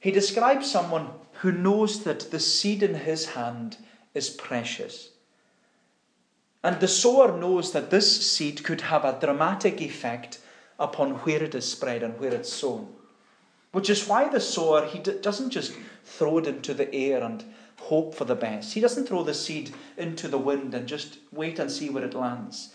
he 0.00 0.10
describes 0.10 0.70
someone 0.70 1.08
who 1.40 1.50
knows 1.50 2.04
that 2.04 2.30
the 2.30 2.40
seed 2.40 2.82
in 2.82 2.94
his 2.94 3.30
hand 3.30 3.78
is 4.12 4.30
precious. 4.30 5.10
And 6.62 6.80
the 6.80 6.88
sower 6.88 7.36
knows 7.36 7.72
that 7.72 7.90
this 7.90 8.30
seed 8.30 8.64
could 8.64 8.80
have 8.82 9.04
a 9.04 9.18
dramatic 9.20 9.82
effect 9.82 10.40
upon 10.78 11.12
where 11.16 11.42
it 11.42 11.54
is 11.54 11.70
spread 11.70 12.02
and 12.02 12.18
where 12.18 12.34
it's 12.34 12.52
sown. 12.52 12.88
Which 13.74 13.90
is 13.90 14.06
why 14.06 14.28
the 14.28 14.38
sower, 14.38 14.86
he 14.86 15.00
doesn't 15.00 15.50
just 15.50 15.72
throw 16.04 16.38
it 16.38 16.46
into 16.46 16.74
the 16.74 16.94
air 16.94 17.20
and 17.24 17.42
hope 17.80 18.14
for 18.14 18.24
the 18.24 18.36
best. 18.36 18.74
He 18.74 18.80
doesn't 18.80 19.08
throw 19.08 19.24
the 19.24 19.34
seed 19.34 19.74
into 19.96 20.28
the 20.28 20.38
wind 20.38 20.74
and 20.74 20.86
just 20.86 21.18
wait 21.32 21.58
and 21.58 21.68
see 21.68 21.90
where 21.90 22.04
it 22.04 22.14
lands. 22.14 22.72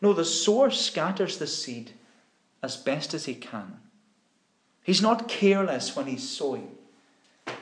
No, 0.00 0.14
the 0.14 0.24
sower 0.24 0.70
scatters 0.70 1.36
the 1.36 1.46
seed 1.46 1.90
as 2.62 2.78
best 2.78 3.12
as 3.12 3.26
he 3.26 3.34
can. 3.34 3.76
He's 4.82 5.02
not 5.02 5.28
careless 5.28 5.94
when 5.94 6.06
he's 6.06 6.26
sowing, 6.26 6.70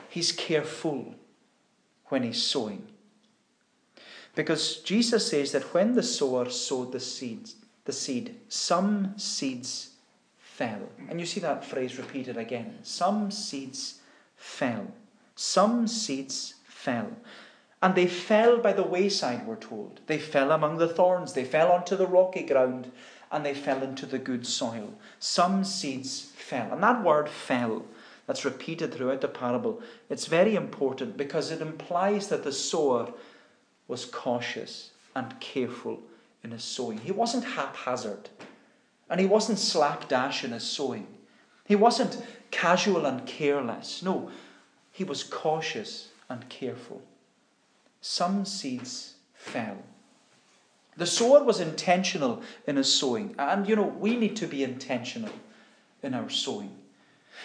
he's 0.07 0.31
careful 0.31 1.13
when 2.05 2.23
he's 2.23 2.41
sowing. 2.41 2.87
Because 4.33 4.77
Jesus 4.77 5.29
says 5.29 5.51
that 5.51 5.73
when 5.73 5.93
the 5.93 6.03
sower 6.03 6.49
sowed 6.49 6.93
the 6.93 7.01
seed, 7.01 7.49
the 7.83 7.91
seed, 7.91 8.37
some 8.47 9.13
seeds 9.17 9.89
fell. 10.57 10.89
And 11.07 11.19
you 11.19 11.25
see 11.27 11.39
that 11.41 11.63
phrase 11.63 11.99
repeated 11.99 12.35
again. 12.35 12.79
Some 12.81 13.29
seeds 13.29 13.99
fell. 14.35 14.87
Some 15.35 15.87
seeds 15.87 16.55
fell. 16.65 17.11
And 17.83 17.93
they 17.93 18.07
fell 18.07 18.57
by 18.57 18.73
the 18.73 18.81
wayside, 18.81 19.45
we're 19.45 19.57
told. 19.57 19.99
They 20.07 20.17
fell 20.17 20.51
among 20.51 20.77
the 20.77 20.87
thorns, 20.87 21.33
they 21.33 21.45
fell 21.45 21.71
onto 21.71 21.95
the 21.95 22.07
rocky 22.07 22.41
ground, 22.41 22.91
and 23.31 23.45
they 23.45 23.53
fell 23.53 23.83
into 23.83 24.07
the 24.07 24.17
good 24.17 24.47
soil. 24.47 24.95
Some 25.19 25.63
seeds 25.63 26.31
fell. 26.35 26.73
And 26.73 26.81
that 26.81 27.03
word 27.03 27.29
fell, 27.29 27.85
that's 28.25 28.43
repeated 28.43 28.91
throughout 28.91 29.21
the 29.21 29.27
parable, 29.27 29.79
it's 30.09 30.25
very 30.25 30.55
important 30.55 31.17
because 31.17 31.51
it 31.51 31.61
implies 31.61 32.29
that 32.29 32.43
the 32.43 32.51
sower 32.51 33.13
was 33.87 34.05
cautious 34.05 34.89
and 35.15 35.39
careful 35.39 35.99
in 36.43 36.49
his 36.49 36.63
sowing. 36.63 36.97
He 36.97 37.11
wasn't 37.11 37.43
haphazard, 37.43 38.29
and 39.09 39.19
he 39.19 39.25
wasn't 39.25 39.59
slapdash 39.59 40.43
in 40.43 40.51
his 40.51 40.63
sowing. 40.63 41.07
He 41.65 41.75
wasn't 41.75 42.21
casual 42.51 43.05
and 43.05 43.25
careless. 43.25 44.01
No, 44.01 44.31
he 44.91 45.03
was 45.03 45.23
cautious 45.23 46.09
and 46.29 46.47
careful. 46.49 47.01
Some 48.01 48.45
seeds 48.45 49.15
fell. 49.33 49.77
The 50.97 51.05
sower 51.05 51.43
was 51.43 51.59
intentional 51.59 52.41
in 52.65 52.75
his 52.75 52.93
sowing. 52.93 53.35
And 53.37 53.67
you 53.67 53.75
know, 53.75 53.83
we 53.83 54.15
need 54.15 54.35
to 54.37 54.47
be 54.47 54.63
intentional 54.63 55.33
in 56.01 56.13
our 56.13 56.29
sowing. 56.29 56.75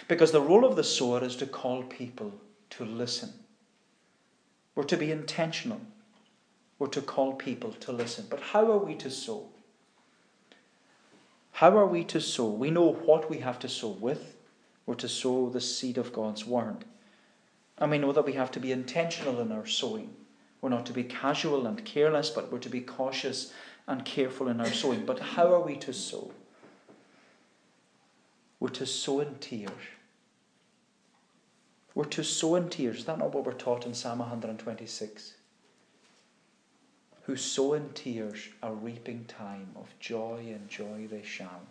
Because 0.09 0.33
the 0.33 0.41
role 0.41 0.65
of 0.65 0.77
the 0.77 0.85
sower 0.85 1.23
is 1.23 1.37
to 1.37 1.47
call 1.47 1.83
people 1.83 2.33
to 2.71 2.85
listen. 2.85 3.31
We're 4.75 4.85
to 4.85 4.97
be 4.97 5.13
intentional. 5.13 5.81
We're 6.79 6.87
to 6.89 7.03
call 7.03 7.35
people 7.35 7.73
to 7.73 7.93
listen. 7.93 8.27
But 8.31 8.41
how 8.41 8.71
are 8.73 8.79
we 8.79 8.95
to 8.97 9.11
sow? 9.11 9.52
How 11.53 11.77
are 11.77 11.87
we 11.87 12.05
to 12.05 12.21
sow? 12.21 12.49
We 12.49 12.71
know 12.71 12.93
what 12.93 13.31
we 13.31 13.39
have 13.39 13.59
to 13.61 13.69
sow 13.69 13.89
with. 13.89 14.37
We're 14.87 14.95
to 14.97 15.09
sow 15.09 15.49
the 15.49 15.61
seed 15.61 15.99
of 15.99 16.13
God's 16.13 16.45
word. 16.45 16.85
And 17.79 17.91
we 17.91 17.99
know 17.99 18.13
that 18.13 18.25
we 18.25 18.33
have 18.33 18.51
to 18.53 18.61
be 18.61 18.73
intentional 18.73 19.41
in 19.41 19.53
our 19.53 19.67
sowing. 19.67 20.15
We're 20.61 20.71
not 20.71 20.87
to 20.87 20.93
be 20.93 21.05
casual 21.05 21.67
and 21.67 21.85
careless, 21.85 22.31
but 22.31 22.51
we're 22.51 22.59
to 22.61 22.69
be 22.69 22.81
cautious 22.81 23.53
and 23.87 24.05
careful 24.05 24.49
in 24.49 24.61
our 24.61 24.73
sowing. 24.73 25.05
But 25.05 25.21
how 25.21 25.53
are 25.53 25.61
we 25.61 25.77
to 25.77 25.93
sow? 25.93 26.31
We're 28.61 28.69
to 28.69 28.87
sow 28.87 29.21
in 29.21 29.35
tears. 29.37 29.71
We're 31.95 32.05
to 32.05 32.25
sow 32.25 32.55
in 32.55 32.69
tears. 32.69 32.99
Is 32.99 33.05
that 33.07 33.19
not 33.19 33.35
what 33.35 33.45
we're 33.45 33.53
taught 33.53 33.87
in 33.87 33.95
Psalm 33.95 34.21
126? 34.21 35.35
Who 37.23 37.37
sow 37.37 37.75
in 37.75 37.91
tears 37.91 38.49
a 38.63 38.73
reaping 38.73 39.25
time 39.27 39.69
of 39.77 39.95
joy 40.01 40.45
and 40.49 40.69
joy 40.69 41.07
they 41.11 41.23
shall. 41.23 41.63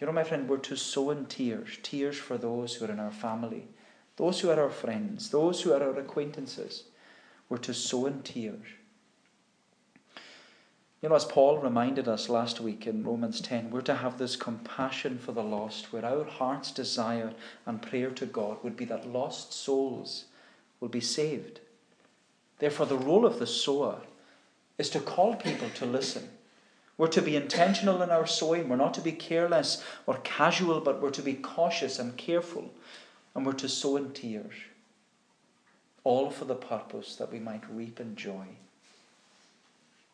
You 0.00 0.06
know, 0.06 0.12
my 0.12 0.24
friend, 0.24 0.48
we're 0.48 0.58
to 0.58 0.76
sow 0.76 1.10
in 1.10 1.26
tears, 1.26 1.78
tears 1.82 2.16
for 2.16 2.36
those 2.36 2.74
who 2.74 2.84
are 2.84 2.90
in 2.90 3.00
our 3.00 3.10
family, 3.10 3.66
those 4.16 4.40
who 4.40 4.50
are 4.50 4.60
our 4.60 4.70
friends, 4.70 5.30
those 5.30 5.62
who 5.62 5.72
are 5.72 5.82
our 5.82 5.98
acquaintances. 5.98 6.84
We're 7.48 7.58
to 7.58 7.74
sow 7.74 8.06
in 8.06 8.22
tears. 8.22 8.66
You 11.04 11.10
know, 11.10 11.16
as 11.16 11.26
Paul 11.26 11.58
reminded 11.58 12.08
us 12.08 12.30
last 12.30 12.60
week 12.60 12.86
in 12.86 13.04
Romans 13.04 13.40
10, 13.40 13.70
we're 13.70 13.82
to 13.82 13.96
have 13.96 14.16
this 14.16 14.36
compassion 14.36 15.18
for 15.18 15.32
the 15.32 15.42
lost, 15.42 15.92
where 15.92 16.04
our 16.04 16.24
heart's 16.24 16.70
desire 16.70 17.34
and 17.66 17.82
prayer 17.82 18.10
to 18.12 18.24
God 18.24 18.56
would 18.64 18.74
be 18.76 18.86
that 18.86 19.06
lost 19.06 19.52
souls 19.52 20.24
will 20.80 20.88
be 20.88 21.02
saved. 21.02 21.60
Therefore, 22.58 22.86
the 22.86 22.96
role 22.96 23.26
of 23.26 23.38
the 23.38 23.46
sower 23.46 24.00
is 24.78 24.90
to 24.90 25.00
call 25.00 25.36
people 25.36 25.70
to 25.70 25.86
listen. 25.86 26.28
We're 26.96 27.08
to 27.08 27.22
be 27.22 27.36
intentional 27.36 28.02
in 28.02 28.10
our 28.10 28.26
sowing. 28.26 28.68
We're 28.68 28.76
not 28.76 28.94
to 28.94 29.00
be 29.00 29.12
careless 29.12 29.82
or 30.06 30.18
casual, 30.22 30.80
but 30.80 31.02
we're 31.02 31.10
to 31.10 31.22
be 31.22 31.34
cautious 31.34 31.98
and 31.98 32.16
careful. 32.16 32.72
And 33.34 33.44
we're 33.44 33.52
to 33.54 33.68
sow 33.68 33.96
in 33.96 34.12
tears 34.12 34.54
all 36.04 36.30
for 36.30 36.44
the 36.44 36.54
purpose 36.54 37.16
that 37.16 37.32
we 37.32 37.40
might 37.40 37.62
reap 37.70 37.98
in 37.98 38.14
joy. 38.14 38.46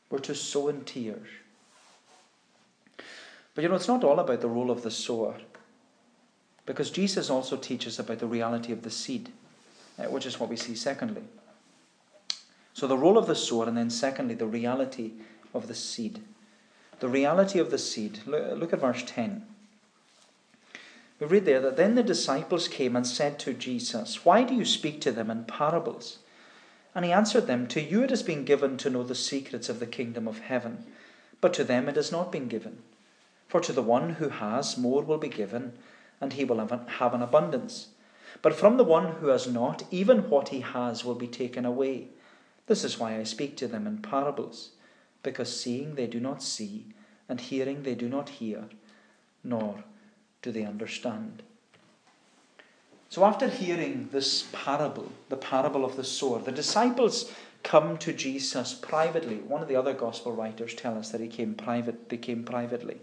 We're 0.08 0.20
to 0.20 0.34
sow 0.34 0.68
in 0.68 0.84
tears. 0.84 1.28
But 3.54 3.62
you 3.62 3.68
know, 3.68 3.74
it's 3.74 3.88
not 3.88 4.04
all 4.04 4.20
about 4.20 4.40
the 4.40 4.48
role 4.48 4.70
of 4.70 4.82
the 4.82 4.90
sower, 4.90 5.34
because 6.64 6.90
Jesus 6.90 7.28
also 7.28 7.56
teaches 7.56 7.98
about 7.98 8.20
the 8.20 8.26
reality 8.26 8.72
of 8.72 8.82
the 8.82 8.90
seed, 8.90 9.30
eh, 9.98 10.06
which 10.06 10.26
is 10.26 10.38
what 10.38 10.48
we 10.48 10.56
see 10.56 10.76
secondly. 10.76 11.22
So, 12.74 12.86
the 12.86 12.96
role 12.96 13.18
of 13.18 13.26
the 13.26 13.34
sower, 13.34 13.66
and 13.66 13.76
then 13.76 13.90
secondly, 13.90 14.34
the 14.34 14.46
reality 14.46 15.12
of 15.52 15.68
the 15.68 15.74
seed. 15.74 16.20
The 17.00 17.08
reality 17.08 17.58
of 17.58 17.70
the 17.70 17.78
seed. 17.78 18.20
Look 18.26 18.72
at 18.72 18.80
verse 18.80 19.02
10. 19.06 19.44
We 21.18 21.26
read 21.26 21.44
there 21.44 21.60
that 21.60 21.76
then 21.76 21.96
the 21.96 22.02
disciples 22.02 22.66
came 22.66 22.96
and 22.96 23.06
said 23.06 23.38
to 23.40 23.52
Jesus, 23.52 24.24
Why 24.24 24.42
do 24.42 24.54
you 24.54 24.64
speak 24.64 25.00
to 25.02 25.12
them 25.12 25.30
in 25.30 25.44
parables? 25.44 26.18
And 26.94 27.04
he 27.04 27.12
answered 27.12 27.46
them, 27.46 27.66
To 27.68 27.80
you 27.80 28.02
it 28.02 28.10
has 28.10 28.22
been 28.22 28.44
given 28.44 28.76
to 28.78 28.90
know 28.90 29.02
the 29.02 29.14
secrets 29.14 29.68
of 29.68 29.80
the 29.80 29.86
kingdom 29.86 30.26
of 30.26 30.40
heaven, 30.40 30.84
but 31.40 31.52
to 31.54 31.64
them 31.64 31.88
it 31.88 31.96
has 31.96 32.10
not 32.10 32.32
been 32.32 32.48
given. 32.48 32.78
For 33.48 33.60
to 33.60 33.72
the 33.72 33.82
one 33.82 34.10
who 34.14 34.28
has, 34.30 34.78
more 34.78 35.02
will 35.02 35.18
be 35.18 35.28
given, 35.28 35.74
and 36.20 36.32
he 36.32 36.44
will 36.44 36.58
have 36.58 37.14
an 37.14 37.22
abundance. 37.22 37.88
But 38.42 38.54
from 38.54 38.76
the 38.76 38.84
one 38.84 39.16
who 39.16 39.26
has 39.26 39.46
not, 39.46 39.82
even 39.90 40.30
what 40.30 40.48
he 40.48 40.60
has 40.60 41.04
will 41.04 41.14
be 41.14 41.26
taken 41.26 41.64
away. 41.64 42.08
This 42.70 42.84
is 42.84 43.00
why 43.00 43.16
I 43.16 43.24
speak 43.24 43.56
to 43.56 43.66
them 43.66 43.84
in 43.88 43.98
parables, 43.98 44.70
because 45.24 45.60
seeing 45.60 45.96
they 45.96 46.06
do 46.06 46.20
not 46.20 46.40
see, 46.40 46.86
and 47.28 47.40
hearing 47.40 47.82
they 47.82 47.96
do 47.96 48.08
not 48.08 48.28
hear, 48.28 48.66
nor 49.42 49.82
do 50.40 50.52
they 50.52 50.64
understand. 50.64 51.42
So, 53.08 53.24
after 53.24 53.48
hearing 53.48 54.10
this 54.12 54.44
parable, 54.52 55.10
the 55.30 55.36
parable 55.36 55.84
of 55.84 55.96
the 55.96 56.04
sower, 56.04 56.38
the 56.38 56.52
disciples 56.52 57.32
come 57.64 57.98
to 57.98 58.12
Jesus 58.12 58.72
privately. 58.72 59.38
One 59.38 59.62
of 59.62 59.66
the 59.66 59.74
other 59.74 59.92
gospel 59.92 60.30
writers 60.30 60.72
tell 60.72 60.96
us 60.96 61.10
that 61.10 61.20
he 61.20 61.26
came 61.26 61.56
private, 61.56 62.08
they 62.08 62.18
came 62.18 62.44
privately. 62.44 62.98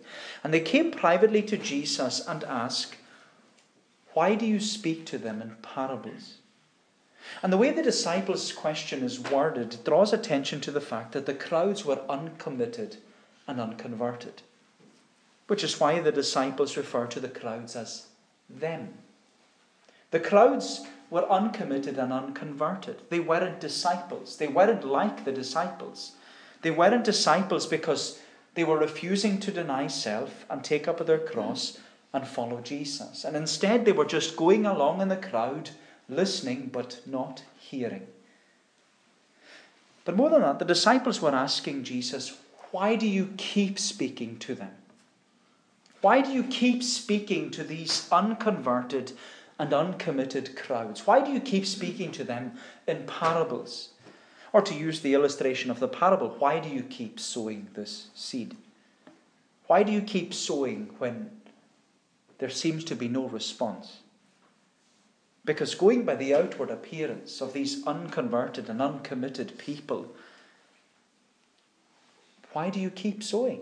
And 0.46 0.54
they 0.54 0.62
came 0.62 0.92
privately 0.92 1.42
to 1.42 1.58
Jesus 1.58 2.26
and 2.26 2.46
asked, 2.46 2.96
Why 4.14 4.36
do 4.36 4.46
you 4.46 4.62
speak 4.62 5.06
to 5.08 5.18
them 5.18 5.42
in 5.42 5.58
parables? 5.62 6.38
And 7.44 7.52
the 7.52 7.58
way 7.58 7.72
the 7.72 7.84
disciples' 7.84 8.52
question 8.52 9.04
is 9.04 9.20
worded 9.20 9.78
draws 9.84 10.14
attention 10.14 10.62
to 10.62 10.72
the 10.72 10.82
fact 10.82 11.12
that 11.12 11.26
the 11.26 11.34
crowds 11.34 11.86
were 11.86 12.02
uncommitted 12.10 12.98
and 13.48 13.60
unconverted, 13.60 14.42
which 15.48 15.64
is 15.64 15.80
why 15.80 16.00
the 16.00 16.12
disciples 16.12 16.78
refer 16.78 17.06
to 17.08 17.20
the 17.20 17.30
crowds 17.30 17.76
as 17.76 18.08
them. 18.50 18.94
The 20.12 20.20
crowds 20.20 20.86
were 21.10 21.30
uncommitted 21.30 21.98
and 21.98 22.12
unconverted. 22.12 23.02
They 23.10 23.20
weren't 23.20 23.60
disciples. 23.60 24.38
They 24.38 24.48
weren't 24.48 24.86
like 24.86 25.26
the 25.26 25.32
disciples. 25.32 26.14
They 26.62 26.72
weren't 26.72 27.04
disciples 27.04 27.66
because 27.66 28.20
they 28.56 28.64
were 28.64 28.78
refusing 28.78 29.40
to 29.42 29.52
deny 29.52 29.88
self 29.88 30.46
and 30.50 30.64
take 30.64 30.88
up 30.88 31.06
their 31.06 31.20
cross 31.20 31.78
and 32.14 32.28
follow 32.28 32.62
Jesus. 32.62 33.24
And 33.24 33.36
instead, 33.36 33.86
they 33.86 33.92
were 33.92 34.06
just 34.06 34.36
going 34.36 34.66
along 34.66 35.02
in 35.02 35.10
the 35.10 35.16
crowd, 35.16 35.70
listening 36.10 36.70
but 36.72 37.02
not 37.06 37.44
hearing. 37.60 38.08
But 40.06 40.16
more 40.16 40.30
than 40.30 40.42
that, 40.42 40.60
the 40.60 40.66
disciples 40.66 41.22
were 41.22 41.36
asking 41.36 41.84
Jesus, 41.84 42.38
Why 42.72 42.96
do 42.96 43.08
you 43.08 43.34
keep 43.38 43.78
speaking 43.78 44.40
to 44.40 44.56
them? 44.56 44.72
Why 46.02 46.22
do 46.22 46.32
you 46.32 46.44
keep 46.44 46.84
speaking 46.84 47.52
to 47.52 47.64
these 47.64 48.08
unconverted 48.12 49.14
and 49.60 49.74
uncommitted 49.74 50.56
crowds? 50.56 51.06
Why 51.06 51.22
do 51.22 51.32
you 51.32 51.40
keep 51.40 51.66
speaking 51.66 52.12
to 52.14 52.24
them 52.24 52.54
in 52.88 53.06
parables? 53.06 53.90
Or 54.54 54.62
to 54.62 54.74
use 54.74 55.02
the 55.02 55.14
illustration 55.14 55.70
of 55.70 55.80
the 55.80 55.88
parable, 55.88 56.36
why 56.40 56.60
do 56.60 56.70
you 56.70 56.84
keep 56.84 57.20
sowing 57.20 57.68
this 57.74 58.08
seed? 58.16 58.56
Why 59.66 59.84
do 59.84 59.92
you 59.92 60.02
keep 60.02 60.34
sowing 60.34 60.92
when 61.00 61.32
there 62.38 62.50
seems 62.50 62.84
to 62.86 62.96
be 62.96 63.10
no 63.10 63.28
response? 63.28 63.98
Because 65.48 65.74
going 65.74 66.06
by 66.06 66.16
the 66.16 66.36
outward 66.36 66.70
appearance 66.70 67.42
of 67.42 67.54
these 67.54 67.84
unconverted 67.88 68.70
and 68.70 68.80
uncommitted 68.80 69.58
people, 69.58 70.14
why 72.54 72.70
do 72.70 72.80
you 72.80 72.92
keep 72.92 73.24
sowing? 73.24 73.62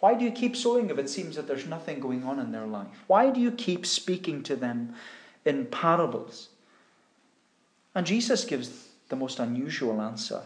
Why 0.00 0.12
do 0.12 0.26
you 0.26 0.32
keep 0.32 0.54
sowing 0.54 0.90
if 0.90 0.98
it 0.98 1.08
seems 1.08 1.36
that 1.36 1.46
there's 1.46 1.66
nothing 1.66 1.98
going 1.98 2.24
on 2.24 2.38
in 2.38 2.52
their 2.52 2.66
life? 2.66 3.04
Why 3.06 3.30
do 3.30 3.40
you 3.40 3.50
keep 3.50 3.86
speaking 3.86 4.42
to 4.42 4.56
them 4.56 4.94
in 5.44 5.66
parables. 5.66 6.48
And 7.94 8.06
Jesus 8.06 8.44
gives 8.44 8.88
the 9.08 9.16
most 9.16 9.38
unusual 9.38 10.00
answer. 10.00 10.42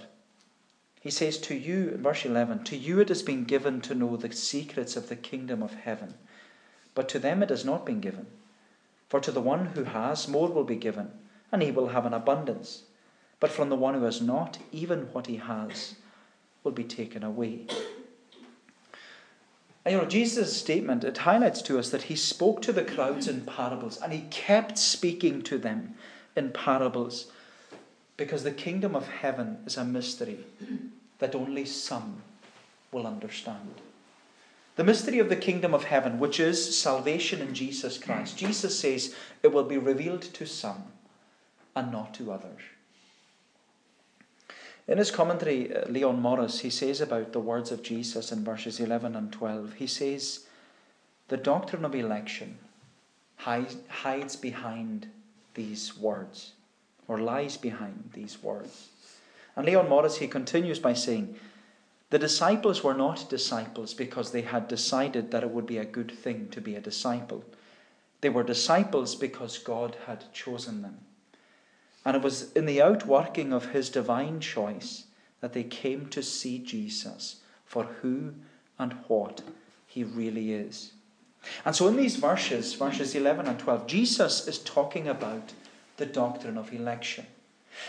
He 1.00 1.11
says, 1.11 1.38
To 1.38 1.54
you, 1.54 1.90
in 1.90 2.02
verse 2.02 2.25
11, 2.25 2.64
to 2.64 2.76
you 2.76 3.00
it 3.00 3.09
has 3.09 3.23
been 3.23 3.45
given 3.45 3.80
to 3.83 3.95
know 3.95 4.16
the 4.16 4.33
secrets 4.33 4.97
of 4.97 5.09
the 5.09 5.16
kingdom 5.16 5.62
of 5.62 5.75
heaven, 5.75 6.14
but 6.95 7.09
to 7.11 7.18
them 7.18 7.42
it 7.42 7.50
has 7.50 7.64
not 7.64 7.87
been 7.87 8.00
given. 8.00 8.26
For 9.08 9.21
to 9.21 9.30
the 9.30 9.40
one 9.40 9.66
who 9.66 9.84
has, 9.84 10.26
more 10.26 10.49
will 10.49 10.64
be 10.64 10.76
given, 10.76 11.10
and 11.52 11.62
he 11.62 11.71
will 11.71 11.88
have 11.88 12.06
an 12.06 12.14
abundance. 12.14 12.82
But 13.38 13.50
from 13.50 13.69
the 13.69 13.76
one 13.76 13.95
who 13.95 14.04
has 14.04 14.21
not, 14.21 14.58
even 14.73 15.08
what 15.12 15.26
he 15.26 15.36
has 15.36 15.95
will 16.64 16.73
be 16.73 16.84
taken 16.84 17.23
away. 17.23 17.66
And 19.84 19.92
you 19.92 20.00
know, 20.00 20.04
Jesus' 20.04 20.56
statement, 20.56 21.04
it 21.04 21.19
highlights 21.19 21.62
to 21.62 21.78
us 21.78 21.90
that 21.90 22.02
he 22.02 22.16
spoke 22.16 22.60
to 22.62 22.73
the 22.73 22.84
crowds 22.84 23.28
in 23.28 23.42
parables 23.42 24.02
and 24.02 24.12
he 24.12 24.23
kept 24.30 24.78
speaking 24.78 25.42
to 25.42 25.58
them 25.58 25.95
in 26.34 26.50
parables 26.50 27.30
because 28.16 28.42
the 28.42 28.50
kingdom 28.50 28.97
of 28.97 29.06
heaven 29.06 29.58
is 29.64 29.76
a 29.76 29.84
mystery 29.84 30.40
that 31.21 31.36
only 31.36 31.64
some 31.64 32.23
will 32.90 33.06
understand. 33.06 33.80
The 34.76 34.84
mystery 34.84 35.19
of 35.19 35.30
the 35.30 35.36
kingdom 35.36 35.73
of 35.73 35.84
heaven, 35.84 36.19
which 36.19 36.39
is 36.39 36.78
salvation 36.78 37.41
in 37.41 37.54
Jesus 37.54 37.97
Christ, 37.97 38.36
Jesus 38.36 38.78
says 38.78 39.15
it 39.43 39.52
will 39.52 39.65
be 39.65 39.78
revealed 39.78 40.23
to 40.23 40.47
some 40.47 40.84
and 41.75 41.91
not 41.91 42.12
to 42.15 42.30
others. 42.30 42.60
In 44.86 44.99
his 44.99 45.10
commentary, 45.10 45.75
uh, 45.75 45.89
Leon 45.89 46.21
Morris, 46.21 46.60
he 46.60 46.71
says 46.71 47.00
about 47.00 47.32
the 47.32 47.41
words 47.41 47.73
of 47.73 47.82
Jesus 47.82 48.30
in 48.30 48.45
verses 48.45 48.78
11 48.78 49.17
and 49.17 49.32
12, 49.32 49.75
he 49.75 49.86
says, 49.86 50.47
The 51.28 51.36
doctrine 51.36 51.84
of 51.84 51.95
election 51.95 52.58
hides 53.39 54.36
behind 54.36 55.08
these 55.54 55.97
words, 55.97 56.52
or 57.08 57.19
lies 57.19 57.56
behind 57.56 58.10
these 58.12 58.43
words. 58.43 58.89
And 59.56 59.67
Leon 59.67 59.89
Morris, 59.89 60.19
he 60.19 60.28
continues 60.28 60.78
by 60.78 60.93
saying, 60.93 61.36
The 62.10 62.19
disciples 62.19 62.84
were 62.84 62.95
not 62.95 63.28
disciples 63.28 63.92
because 63.92 64.30
they 64.30 64.42
had 64.42 64.69
decided 64.69 65.30
that 65.30 65.42
it 65.42 65.50
would 65.50 65.66
be 65.66 65.78
a 65.78 65.84
good 65.84 66.10
thing 66.10 66.49
to 66.50 66.60
be 66.60 66.76
a 66.76 66.80
disciple. 66.80 67.45
They 68.21 68.28
were 68.28 68.45
disciples 68.45 69.14
because 69.14 69.58
God 69.58 69.97
had 70.06 70.32
chosen 70.32 70.82
them. 70.82 70.99
And 72.04 72.16
it 72.16 72.23
was 72.23 72.52
in 72.52 72.66
the 72.66 72.80
outworking 72.80 73.52
of 73.52 73.71
his 73.71 73.90
divine 73.90 74.38
choice 74.38 75.06
that 75.40 75.52
they 75.52 75.64
came 75.64 76.06
to 76.10 76.23
see 76.23 76.58
Jesus 76.58 77.40
for 77.64 77.84
who 77.84 78.34
and 78.78 78.92
what 79.08 79.42
he 79.86 80.04
really 80.04 80.52
is. 80.52 80.92
And 81.64 81.75
so 81.75 81.88
in 81.88 81.97
these 81.97 82.16
verses, 82.16 82.75
verses 82.75 83.14
11 83.14 83.47
and 83.47 83.58
12, 83.58 83.86
Jesus 83.86 84.47
is 84.47 84.58
talking 84.58 85.08
about 85.08 85.52
the 85.97 86.06
doctrine 86.06 86.58
of 86.58 86.73
election. 86.73 87.26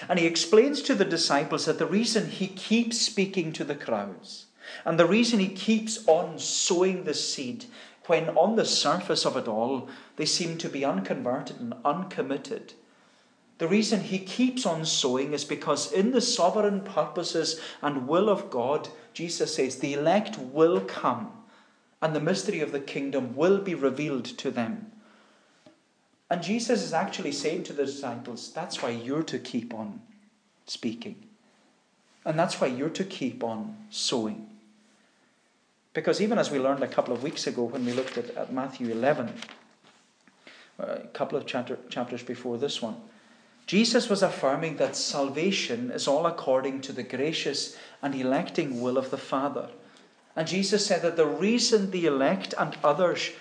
And 0.09 0.19
he 0.19 0.25
explains 0.25 0.81
to 0.83 0.95
the 0.95 1.05
disciples 1.05 1.65
that 1.65 1.79
the 1.79 1.85
reason 1.85 2.29
he 2.29 2.47
keeps 2.47 2.99
speaking 2.99 3.51
to 3.53 3.63
the 3.63 3.75
crowds 3.75 4.45
and 4.85 4.99
the 4.99 5.05
reason 5.05 5.39
he 5.39 5.47
keeps 5.47 6.05
on 6.07 6.39
sowing 6.39 7.03
the 7.03 7.13
seed 7.13 7.65
when 8.07 8.29
on 8.29 8.55
the 8.55 8.65
surface 8.65 9.25
of 9.25 9.37
it 9.37 9.47
all 9.47 9.89
they 10.17 10.25
seem 10.25 10.57
to 10.57 10.69
be 10.69 10.83
unconverted 10.83 11.59
and 11.59 11.73
uncommitted 11.85 12.73
the 13.57 13.67
reason 13.67 14.01
he 14.01 14.19
keeps 14.19 14.65
on 14.65 14.85
sowing 14.85 15.33
is 15.33 15.43
because, 15.43 15.91
in 15.91 16.11
the 16.11 16.21
sovereign 16.21 16.81
purposes 16.81 17.59
and 17.81 18.07
will 18.07 18.29
of 18.29 18.51
God, 18.51 18.89
Jesus 19.13 19.55
says, 19.55 19.77
the 19.77 19.93
elect 19.93 20.37
will 20.37 20.81
come 20.81 21.31
and 22.01 22.15
the 22.15 22.19
mystery 22.19 22.59
of 22.59 22.71
the 22.71 22.79
kingdom 22.79 23.35
will 23.35 23.57
be 23.57 23.73
revealed 23.73 24.25
to 24.25 24.51
them. 24.51 24.91
And 26.29 26.43
Jesus 26.43 26.83
is 26.83 26.93
actually 26.93 27.31
saying 27.31 27.63
to 27.63 27.73
the 27.73 27.85
disciples, 27.85 28.51
that's 28.51 28.81
why 28.81 28.89
you're 28.89 29.23
to 29.23 29.39
keep 29.39 29.73
on 29.73 30.01
speaking. 30.65 31.15
And 32.25 32.37
that's 32.37 32.59
why 32.59 32.67
you're 32.67 32.89
to 32.89 33.05
keep 33.05 33.43
on 33.43 33.77
sowing. 33.89 34.49
Because 35.93 36.21
even 36.21 36.37
as 36.37 36.51
we 36.51 36.59
learned 36.59 36.83
a 36.83 36.87
couple 36.87 37.13
of 37.13 37.23
weeks 37.23 37.47
ago 37.47 37.63
when 37.63 37.85
we 37.85 37.93
looked 37.93 38.17
at, 38.17 38.29
at 38.31 38.51
Matthew 38.51 38.89
11, 38.89 39.33
a 40.79 40.99
couple 41.13 41.37
of 41.37 41.45
chapter, 41.45 41.79
chapters 41.89 42.21
before 42.21 42.57
this 42.57 42.81
one, 42.81 42.97
Jesus 43.65 44.09
was 44.09 44.21
affirming 44.21 44.77
that 44.77 44.95
salvation 44.95 45.91
is 45.91 46.07
all 46.07 46.25
according 46.25 46.81
to 46.81 46.93
the 46.93 47.03
gracious 47.03 47.77
and 48.01 48.13
electing 48.13 48.81
will 48.81 48.97
of 48.97 49.09
the 49.09 49.17
Father. 49.17 49.69
And 50.35 50.47
Jesus 50.47 50.85
said 50.85 51.01
that 51.01 51.17
the 51.17 51.25
reason 51.25 51.91
the 51.91 52.05
elect 52.05 52.53
and 52.57 52.77
others 52.83 53.31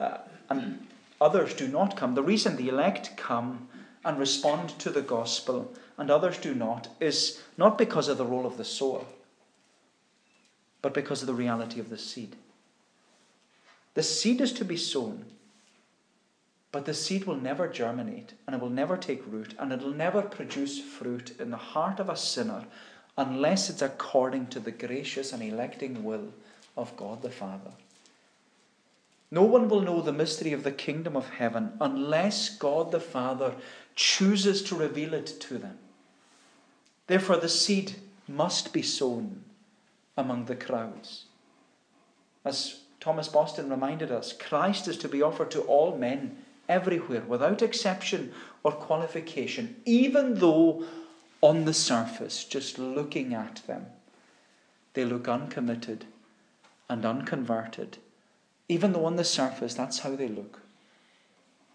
uh, 0.00 0.18
and 0.48 0.86
others 1.20 1.54
do 1.54 1.68
not 1.68 1.96
come, 1.96 2.14
the 2.14 2.22
reason 2.22 2.56
the 2.56 2.68
elect 2.68 3.16
come 3.16 3.68
and 4.04 4.18
respond 4.18 4.70
to 4.78 4.90
the 4.90 5.02
gospel 5.02 5.72
and 5.98 6.10
others 6.10 6.38
do 6.38 6.54
not, 6.54 6.88
is 7.00 7.42
not 7.56 7.76
because 7.76 8.08
of 8.08 8.18
the 8.18 8.24
role 8.24 8.46
of 8.46 8.56
the 8.56 8.64
sower, 8.64 9.04
but 10.80 10.94
because 10.94 11.20
of 11.20 11.26
the 11.26 11.34
reality 11.34 11.78
of 11.78 11.90
the 11.90 11.98
seed. 11.98 12.36
The 13.94 14.02
seed 14.02 14.40
is 14.40 14.52
to 14.54 14.64
be 14.64 14.76
sown 14.76 15.26
but 16.72 16.84
the 16.84 16.94
seed 16.94 17.24
will 17.24 17.36
never 17.36 17.66
germinate 17.66 18.34
and 18.46 18.54
it 18.54 18.62
will 18.62 18.70
never 18.70 18.96
take 18.96 19.26
root 19.26 19.54
and 19.58 19.72
it 19.72 19.82
will 19.82 19.92
never 19.92 20.22
produce 20.22 20.78
fruit 20.80 21.34
in 21.40 21.50
the 21.50 21.56
heart 21.56 21.98
of 21.98 22.08
a 22.08 22.16
sinner 22.16 22.64
unless 23.18 23.68
it's 23.68 23.82
according 23.82 24.46
to 24.46 24.60
the 24.60 24.70
gracious 24.70 25.32
and 25.32 25.42
electing 25.42 26.04
will 26.04 26.32
of 26.76 26.96
God 26.96 27.22
the 27.22 27.30
Father. 27.30 27.72
No 29.30 29.42
one 29.42 29.68
will 29.68 29.80
know 29.80 30.02
the 30.02 30.12
mystery 30.12 30.52
of 30.52 30.64
the 30.64 30.72
kingdom 30.72 31.16
of 31.16 31.30
heaven 31.30 31.72
unless 31.80 32.48
God 32.48 32.90
the 32.90 33.00
Father 33.00 33.54
chooses 33.94 34.62
to 34.64 34.74
reveal 34.74 35.14
it 35.14 35.26
to 35.40 35.58
them. 35.58 35.78
Therefore, 37.06 37.36
the 37.36 37.48
seed 37.48 37.94
must 38.26 38.72
be 38.72 38.82
sown 38.82 39.44
among 40.16 40.46
the 40.46 40.56
crowds. 40.56 41.24
As 42.44 42.80
Thomas 42.98 43.28
Boston 43.28 43.70
reminded 43.70 44.10
us, 44.10 44.32
Christ 44.32 44.88
is 44.88 44.98
to 44.98 45.08
be 45.08 45.22
offered 45.22 45.50
to 45.52 45.62
all 45.62 45.96
men 45.96 46.38
everywhere, 46.68 47.22
without 47.22 47.62
exception 47.62 48.32
or 48.62 48.72
qualification, 48.72 49.76
even 49.84 50.34
though 50.34 50.84
on 51.40 51.64
the 51.64 51.74
surface, 51.74 52.44
just 52.44 52.78
looking 52.78 53.34
at 53.34 53.62
them, 53.66 53.86
they 54.94 55.04
look 55.04 55.28
uncommitted 55.28 56.04
and 56.88 57.04
unconverted. 57.04 57.98
Even 58.70 58.92
though 58.92 59.04
on 59.04 59.16
the 59.16 59.24
surface, 59.24 59.74
that's 59.74 59.98
how 59.98 60.14
they 60.14 60.28
look. 60.28 60.60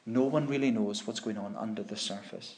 No 0.06 0.24
one 0.24 0.48
really 0.48 0.72
knows 0.72 1.06
what's 1.06 1.20
going 1.20 1.38
on 1.38 1.54
under 1.58 1.84
the 1.84 1.98
surface. 1.98 2.56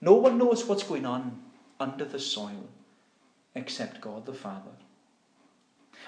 No 0.00 0.14
one 0.14 0.38
knows 0.38 0.64
what's 0.64 0.84
going 0.84 1.04
on 1.04 1.42
under 1.78 2.06
the 2.06 2.18
soil 2.18 2.70
except 3.54 4.00
God 4.00 4.24
the 4.24 4.32
Father. 4.32 4.70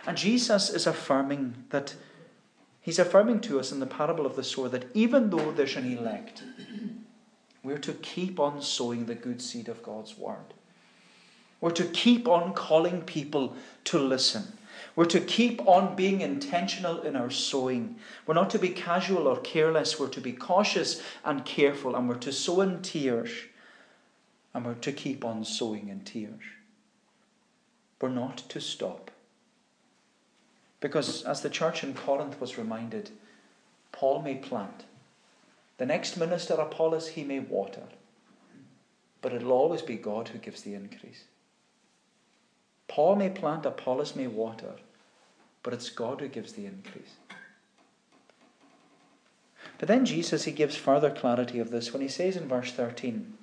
And 0.06 0.16
Jesus 0.16 0.70
is 0.70 0.86
affirming 0.86 1.64
that, 1.68 1.96
he's 2.80 2.98
affirming 2.98 3.40
to 3.42 3.60
us 3.60 3.72
in 3.72 3.80
the 3.80 3.86
parable 3.86 4.24
of 4.24 4.34
the 4.34 4.42
sower 4.42 4.70
that 4.70 4.86
even 4.94 5.28
though 5.28 5.52
there's 5.52 5.76
an 5.76 5.98
elect, 5.98 6.42
we're 7.62 7.76
to 7.76 7.92
keep 7.92 8.40
on 8.40 8.62
sowing 8.62 9.04
the 9.04 9.14
good 9.14 9.42
seed 9.42 9.68
of 9.68 9.82
God's 9.82 10.16
word. 10.16 10.54
We're 11.60 11.72
to 11.72 11.84
keep 11.84 12.26
on 12.26 12.54
calling 12.54 13.02
people 13.02 13.54
to 13.84 13.98
listen. 13.98 14.44
We're 14.98 15.04
to 15.04 15.20
keep 15.20 15.64
on 15.64 15.94
being 15.94 16.22
intentional 16.22 17.02
in 17.02 17.14
our 17.14 17.30
sowing. 17.30 17.94
We're 18.26 18.34
not 18.34 18.50
to 18.50 18.58
be 18.58 18.70
casual 18.70 19.28
or 19.28 19.36
careless. 19.36 20.00
We're 20.00 20.08
to 20.08 20.20
be 20.20 20.32
cautious 20.32 21.00
and 21.24 21.44
careful. 21.44 21.94
And 21.94 22.08
we're 22.08 22.16
to 22.16 22.32
sow 22.32 22.62
in 22.62 22.82
tears. 22.82 23.30
And 24.52 24.66
we're 24.66 24.74
to 24.74 24.90
keep 24.90 25.24
on 25.24 25.44
sowing 25.44 25.88
in 25.88 26.00
tears. 26.00 26.42
We're 28.00 28.08
not 28.08 28.38
to 28.48 28.60
stop. 28.60 29.12
Because 30.80 31.22
as 31.22 31.42
the 31.42 31.48
church 31.48 31.84
in 31.84 31.94
Corinth 31.94 32.40
was 32.40 32.58
reminded, 32.58 33.10
Paul 33.92 34.22
may 34.22 34.34
plant. 34.34 34.82
The 35.76 35.86
next 35.86 36.16
minister, 36.16 36.54
Apollos, 36.54 37.06
he 37.06 37.22
may 37.22 37.38
water. 37.38 37.84
But 39.22 39.32
it'll 39.32 39.52
always 39.52 39.82
be 39.82 39.94
God 39.94 40.26
who 40.26 40.38
gives 40.38 40.62
the 40.62 40.74
increase. 40.74 41.22
Paul 42.88 43.14
may 43.14 43.30
plant, 43.30 43.64
Apollos 43.64 44.16
may 44.16 44.26
water, 44.26 44.72
but 45.62 45.72
it's 45.72 45.90
God 45.90 46.20
who 46.20 46.28
gives 46.28 46.52
the 46.52 46.66
increase. 46.66 47.16
But 49.78 49.88
then 49.88 50.04
Jesus, 50.04 50.44
he 50.44 50.52
gives 50.52 50.76
further 50.76 51.10
clarity 51.10 51.60
of 51.60 51.70
this 51.70 51.92
when 51.92 52.02
he 52.02 52.08
says 52.08 52.36
in 52.36 52.48
verse 52.48 52.72
13, 52.72 53.34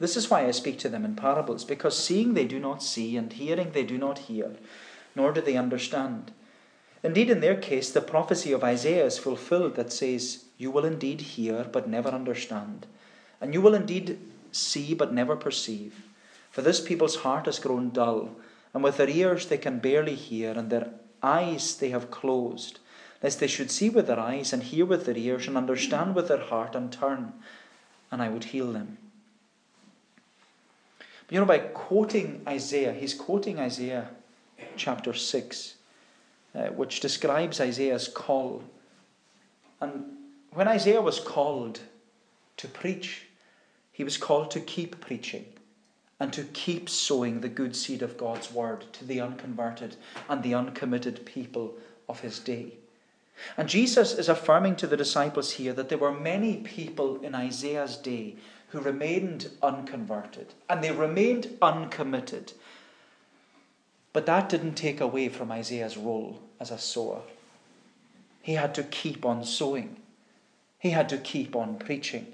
This 0.00 0.16
is 0.16 0.28
why 0.28 0.46
I 0.46 0.50
speak 0.50 0.78
to 0.80 0.88
them 0.88 1.04
in 1.04 1.14
parables, 1.14 1.64
because 1.64 1.96
seeing 1.98 2.34
they 2.34 2.46
do 2.46 2.58
not 2.58 2.82
see, 2.82 3.16
and 3.16 3.32
hearing 3.32 3.72
they 3.72 3.84
do 3.84 3.96
not 3.96 4.18
hear, 4.20 4.56
nor 5.14 5.32
do 5.32 5.40
they 5.40 5.56
understand. 5.56 6.32
Indeed, 7.02 7.30
in 7.30 7.40
their 7.40 7.56
case, 7.56 7.90
the 7.90 8.00
prophecy 8.00 8.52
of 8.52 8.64
Isaiah 8.64 9.04
is 9.04 9.18
fulfilled 9.18 9.76
that 9.76 9.92
says, 9.92 10.46
You 10.58 10.72
will 10.72 10.84
indeed 10.84 11.20
hear, 11.20 11.64
but 11.70 11.88
never 11.88 12.08
understand, 12.08 12.86
and 13.40 13.54
you 13.54 13.60
will 13.60 13.74
indeed 13.74 14.18
see, 14.50 14.94
but 14.94 15.12
never 15.12 15.36
perceive. 15.36 16.02
For 16.50 16.62
this 16.62 16.80
people's 16.80 17.16
heart 17.16 17.46
has 17.46 17.60
grown 17.60 17.90
dull, 17.90 18.30
and 18.74 18.82
with 18.82 18.96
their 18.96 19.08
ears 19.08 19.46
they 19.46 19.58
can 19.58 19.78
barely 19.78 20.14
hear, 20.14 20.52
and 20.52 20.70
their 20.70 20.90
eyes 21.26 21.76
they 21.76 21.90
have 21.90 22.10
closed, 22.10 22.78
lest 23.22 23.40
they 23.40 23.46
should 23.46 23.70
see 23.70 23.90
with 23.90 24.06
their 24.06 24.20
eyes, 24.20 24.52
and 24.52 24.62
hear 24.62 24.86
with 24.86 25.06
their 25.06 25.16
ears, 25.16 25.48
and 25.48 25.56
understand 25.56 26.14
with 26.14 26.28
their 26.28 26.40
heart, 26.40 26.74
and 26.74 26.92
turn, 26.92 27.32
and 28.10 28.22
I 28.22 28.28
would 28.28 28.44
heal 28.44 28.72
them. 28.72 28.98
But 30.98 31.34
you 31.34 31.40
know, 31.40 31.46
by 31.46 31.58
quoting 31.58 32.42
Isaiah, 32.46 32.92
he's 32.92 33.14
quoting 33.14 33.58
Isaiah 33.58 34.10
chapter 34.76 35.12
6, 35.12 35.74
uh, 36.54 36.66
which 36.68 37.00
describes 37.00 37.60
Isaiah's 37.60 38.08
call. 38.08 38.62
And 39.80 40.04
when 40.52 40.68
Isaiah 40.68 41.02
was 41.02 41.18
called 41.18 41.80
to 42.58 42.68
preach, 42.68 43.26
he 43.92 44.04
was 44.04 44.16
called 44.16 44.50
to 44.52 44.60
keep 44.60 45.00
preaching 45.00 45.46
and 46.18 46.32
to 46.32 46.44
keep 46.44 46.88
sowing 46.88 47.40
the 47.40 47.48
good 47.48 47.76
seed 47.76 48.02
of 48.02 48.16
God's 48.16 48.50
word 48.50 48.84
to 48.94 49.04
the 49.04 49.20
unconverted 49.20 49.96
and 50.28 50.42
the 50.42 50.54
uncommitted 50.54 51.26
people 51.26 51.74
of 52.08 52.20
his 52.20 52.38
day. 52.38 52.72
And 53.56 53.68
Jesus 53.68 54.14
is 54.14 54.28
affirming 54.28 54.76
to 54.76 54.86
the 54.86 54.96
disciples 54.96 55.52
here 55.52 55.74
that 55.74 55.88
there 55.88 55.98
were 55.98 56.18
many 56.18 56.56
people 56.56 57.20
in 57.22 57.34
Isaiah's 57.34 57.96
day 57.96 58.36
who 58.68 58.80
remained 58.80 59.50
unconverted 59.62 60.54
and 60.68 60.82
they 60.82 60.90
remained 60.90 61.56
uncommitted. 61.60 62.54
But 64.12 64.26
that 64.26 64.48
didn't 64.48 64.74
take 64.74 65.00
away 65.00 65.28
from 65.28 65.52
Isaiah's 65.52 65.98
role 65.98 66.40
as 66.58 66.70
a 66.70 66.78
sower. 66.78 67.20
He 68.40 68.54
had 68.54 68.74
to 68.76 68.84
keep 68.84 69.26
on 69.26 69.44
sowing, 69.44 69.96
he 70.78 70.90
had 70.90 71.08
to 71.10 71.18
keep 71.18 71.54
on 71.54 71.78
preaching. 71.78 72.32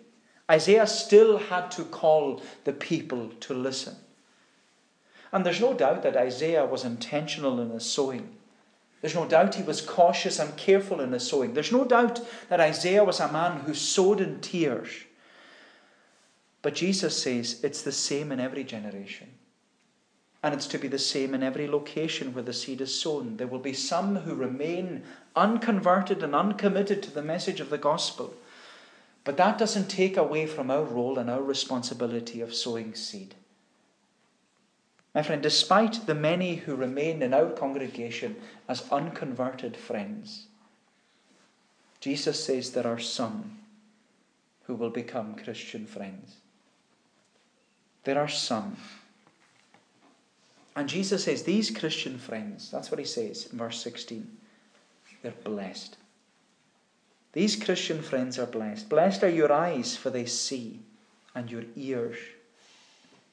Isaiah 0.50 0.86
still 0.86 1.38
had 1.38 1.70
to 1.72 1.84
call 1.84 2.42
the 2.64 2.72
people 2.72 3.30
to 3.40 3.54
listen. 3.54 3.96
And 5.32 5.46
there's 5.46 5.60
no 5.60 5.72
doubt 5.72 6.02
that 6.02 6.16
Isaiah 6.16 6.66
was 6.66 6.84
intentional 6.84 7.60
in 7.60 7.70
his 7.70 7.86
sowing. 7.86 8.36
There's 9.00 9.14
no 9.14 9.26
doubt 9.26 9.56
he 9.56 9.62
was 9.62 9.80
cautious 9.80 10.38
and 10.38 10.56
careful 10.56 11.00
in 11.00 11.12
his 11.12 11.26
sowing. 11.26 11.54
There's 11.54 11.72
no 11.72 11.84
doubt 11.84 12.20
that 12.48 12.60
Isaiah 12.60 13.02
was 13.02 13.18
a 13.18 13.32
man 13.32 13.60
who 13.60 13.74
sowed 13.74 14.20
in 14.20 14.40
tears. 14.40 14.90
But 16.60 16.74
Jesus 16.76 17.20
says 17.20 17.58
it's 17.64 17.82
the 17.82 17.92
same 17.92 18.30
in 18.30 18.38
every 18.38 18.62
generation. 18.62 19.28
And 20.44 20.54
it's 20.54 20.66
to 20.68 20.78
be 20.78 20.88
the 20.88 20.98
same 20.98 21.34
in 21.34 21.42
every 21.42 21.66
location 21.66 22.34
where 22.34 22.44
the 22.44 22.52
seed 22.52 22.80
is 22.80 22.94
sown. 22.94 23.36
There 23.36 23.46
will 23.46 23.58
be 23.58 23.72
some 23.72 24.16
who 24.16 24.34
remain 24.34 25.02
unconverted 25.34 26.22
and 26.22 26.34
uncommitted 26.34 27.02
to 27.02 27.10
the 27.10 27.22
message 27.22 27.60
of 27.60 27.70
the 27.70 27.78
gospel. 27.78 28.34
But 29.24 29.36
that 29.36 29.58
doesn't 29.58 29.88
take 29.88 30.16
away 30.16 30.46
from 30.46 30.70
our 30.70 30.82
role 30.82 31.18
and 31.18 31.30
our 31.30 31.42
responsibility 31.42 32.40
of 32.40 32.54
sowing 32.54 32.94
seed. 32.94 33.34
My 35.14 35.22
friend, 35.22 35.42
despite 35.42 36.06
the 36.06 36.14
many 36.14 36.56
who 36.56 36.74
remain 36.74 37.22
in 37.22 37.34
our 37.34 37.50
congregation 37.50 38.36
as 38.68 38.90
unconverted 38.90 39.76
friends, 39.76 40.46
Jesus 42.00 42.42
says 42.42 42.72
there 42.72 42.86
are 42.86 42.98
some 42.98 43.58
who 44.64 44.74
will 44.74 44.90
become 44.90 45.34
Christian 45.34 45.86
friends. 45.86 46.36
There 48.04 48.18
are 48.18 48.28
some. 48.28 48.76
And 50.74 50.88
Jesus 50.88 51.24
says, 51.24 51.42
These 51.42 51.70
Christian 51.70 52.18
friends, 52.18 52.70
that's 52.70 52.90
what 52.90 52.98
he 52.98 53.06
says 53.06 53.48
in 53.52 53.58
verse 53.58 53.80
16, 53.82 54.26
they're 55.22 55.32
blessed. 55.44 55.96
These 57.32 57.56
Christian 57.56 58.02
friends 58.02 58.38
are 58.38 58.46
blessed. 58.46 58.88
Blessed 58.88 59.24
are 59.24 59.30
your 59.30 59.50
eyes, 59.50 59.96
for 59.96 60.10
they 60.10 60.26
see, 60.26 60.80
and 61.34 61.50
your 61.50 61.64
ears, 61.76 62.18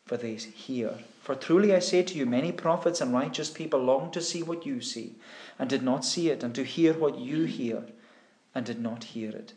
for 0.05 0.15
they 0.15 0.35
hear. 0.35 0.93
For 1.21 1.35
truly 1.35 1.75
I 1.75 1.79
say 1.79 2.03
to 2.03 2.17
you, 2.17 2.25
many 2.25 2.51
prophets 2.51 3.01
and 3.01 3.13
righteous 3.13 3.49
people 3.49 3.79
long 3.79 4.11
to 4.11 4.21
see 4.21 4.41
what 4.41 4.65
you 4.65 4.79
see, 4.81 5.15
and 5.59 5.69
did 5.69 5.83
not 5.83 6.05
see 6.05 6.29
it, 6.29 6.43
and 6.43 6.55
to 6.55 6.63
hear 6.63 6.93
what 6.93 7.19
you 7.19 7.43
hear, 7.43 7.83
and 8.55 8.65
did 8.65 8.79
not 8.79 9.03
hear 9.03 9.31
it. 9.31 9.53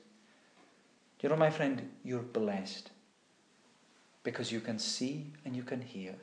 You 1.20 1.28
know, 1.28 1.37
my 1.37 1.50
friend, 1.50 1.88
you're 2.02 2.20
blessed 2.20 2.90
because 4.24 4.50
you 4.50 4.61
can 4.61 4.81
see 4.81 5.26
and 5.44 5.55
you 5.55 5.62
can 5.62 5.81
hear. 5.81 6.16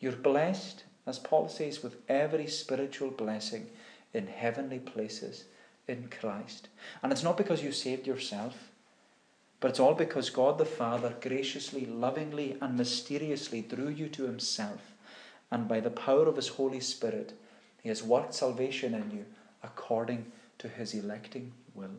You're 0.00 0.12
blessed, 0.12 0.82
as 1.06 1.20
Paul 1.20 1.48
says, 1.48 1.80
with 1.80 1.96
every 2.08 2.48
spiritual 2.48 3.10
blessing 3.10 3.66
in 4.12 4.26
heavenly 4.26 4.80
places 4.80 5.44
in 5.88 6.08
Christ. 6.08 6.68
And 7.02 7.12
it's 7.12 7.22
not 7.22 7.36
because 7.36 7.62
you 7.62 7.72
saved 7.72 8.06
yourself, 8.06 8.70
but 9.60 9.70
it's 9.70 9.80
all 9.80 9.94
because 9.94 10.30
God 10.30 10.58
the 10.58 10.64
Father 10.64 11.14
graciously, 11.20 11.84
lovingly, 11.84 12.56
and 12.60 12.76
mysteriously 12.76 13.60
drew 13.62 13.88
you 13.88 14.08
to 14.08 14.24
Himself. 14.24 14.94
And 15.50 15.68
by 15.68 15.80
the 15.80 15.90
power 15.90 16.26
of 16.26 16.36
His 16.36 16.48
Holy 16.48 16.80
Spirit, 16.80 17.34
He 17.82 17.88
has 17.88 18.02
worked 18.02 18.34
salvation 18.34 18.94
in 18.94 19.10
you 19.10 19.24
according 19.62 20.32
to 20.58 20.68
His 20.68 20.94
electing 20.94 21.52
will. 21.74 21.90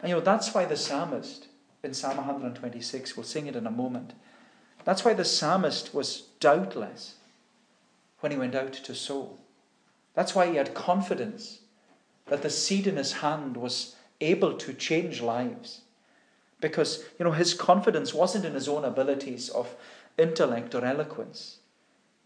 And 0.00 0.10
you 0.10 0.14
know, 0.16 0.20
that's 0.20 0.54
why 0.54 0.64
the 0.64 0.76
psalmist 0.76 1.48
in 1.82 1.94
Psalm 1.94 2.16
126, 2.16 3.16
we'll 3.16 3.24
sing 3.24 3.46
it 3.46 3.56
in 3.56 3.66
a 3.66 3.70
moment, 3.70 4.12
that's 4.84 5.04
why 5.04 5.14
the 5.14 5.24
psalmist 5.24 5.94
was 5.94 6.22
doubtless 6.40 7.14
when 8.20 8.32
he 8.32 8.38
went 8.38 8.54
out 8.54 8.72
to 8.72 8.94
sow. 8.94 9.38
That's 10.14 10.34
why 10.34 10.48
he 10.48 10.56
had 10.56 10.74
confidence 10.74 11.60
that 12.28 12.42
the 12.42 12.50
seed 12.50 12.86
in 12.86 12.96
his 12.96 13.14
hand 13.14 13.56
was 13.56 13.96
able 14.20 14.54
to 14.54 14.72
change 14.72 15.20
lives. 15.20 15.82
Because, 16.60 17.04
you 17.18 17.24
know, 17.24 17.32
his 17.32 17.54
confidence 17.54 18.12
wasn't 18.12 18.44
in 18.44 18.54
his 18.54 18.68
own 18.68 18.84
abilities 18.84 19.48
of 19.48 19.74
intellect 20.16 20.74
or 20.74 20.84
eloquence. 20.84 21.58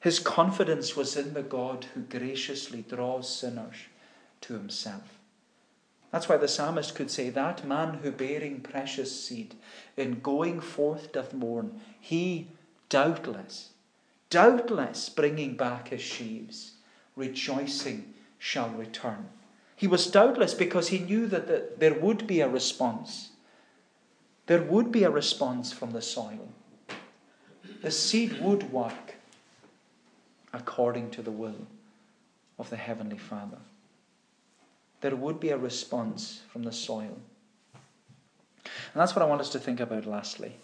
His 0.01 0.19
confidence 0.19 0.97
was 0.97 1.17
in 1.17 1.35
the 1.35 1.43
God 1.43 1.87
who 1.95 2.01
graciously 2.01 2.85
draws 2.89 3.29
sinners 3.29 3.77
to 4.43 4.55
himself. 4.55 5.19
That's 6.11 6.29
why 6.29 6.37
the 6.39 6.49
psalmist 6.49 6.95
could 6.95 7.11
say, 7.11 7.31
That 7.31 7.67
man 7.67 8.01
who 8.03 8.11
bearing 8.11 8.61
precious 8.61 9.25
seed 9.25 9.55
in 9.97 10.21
going 10.21 10.61
forth 10.61 11.13
doth 11.13 11.33
mourn, 11.33 11.81
he 12.01 12.49
doubtless, 12.89 13.71
doubtless 14.29 15.09
bringing 15.09 15.57
back 15.57 15.89
his 15.89 16.03
sheaves, 16.03 16.73
rejoicing 17.17 18.13
shall 18.39 18.71
return 18.71 19.29
He 19.77 19.87
was 19.87 20.07
doubtless 20.07 20.55
because 20.55 20.89
he 20.89 20.99
knew 20.99 21.27
that 21.27 21.49
the, 21.49 21.69
there 21.79 21.95
would 21.95 22.27
be 22.27 22.41
a 22.41 22.49
response. 22.49 23.31
There 24.47 24.63
would 24.63 24.93
be 24.93 25.05
a 25.05 25.11
response 25.11 25.73
from 25.73 25.93
the 25.93 26.03
soil. 26.03 26.49
The 27.83 27.91
seed 27.91 28.41
would 28.41 28.73
work 28.73 29.17
according 30.53 31.11
to 31.11 31.23
the 31.23 31.31
will 31.31 31.67
of 32.59 32.71
the 32.71 32.77
Heavenly 32.77 33.19
Father. 33.19 33.59
There 35.01 35.17
would 35.17 35.41
be 35.41 35.51
a 35.51 35.59
response 35.59 36.43
from 36.49 36.63
the 36.63 36.73
soil. 36.73 37.19
And 38.65 39.01
that's 39.01 39.17
what 39.17 39.23
I 39.23 39.29
want 39.29 39.41
us 39.41 39.51
to 39.51 39.59
think 39.59 39.81
about 39.81 40.07
lastly 40.07 40.55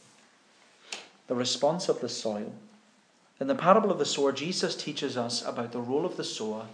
the 1.29 1.35
response 1.35 1.89
of 1.91 2.01
the 2.01 2.09
soil. 2.09 2.53
In 3.39 3.47
the 3.47 3.55
parable 3.55 3.91
of 3.91 3.99
the 3.99 4.07
sower, 4.07 4.33
Jesus 4.33 4.75
teaches 4.75 5.17
us 5.17 5.45
about 5.45 5.73
the 5.73 5.81
role 5.81 6.07
of 6.07 6.17
the 6.17 6.25
sower, 6.25 6.67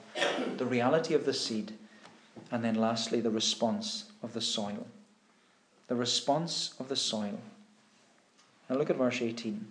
the 0.56 0.64
reality 0.64 1.12
of 1.12 1.26
the 1.26 1.34
seed, 1.34 1.72
and 2.50 2.64
then 2.64 2.74
lastly, 2.74 3.20
the 3.20 3.30
response 3.30 4.04
of 4.22 4.32
the 4.32 4.40
soil. 4.40 4.86
The 5.88 5.94
response 5.94 6.74
of 6.78 6.88
the 6.88 6.96
soil. 6.96 7.38
Now 8.68 8.76
look 8.76 8.90
at 8.90 8.96
verse 8.96 9.20
18. 9.20 9.66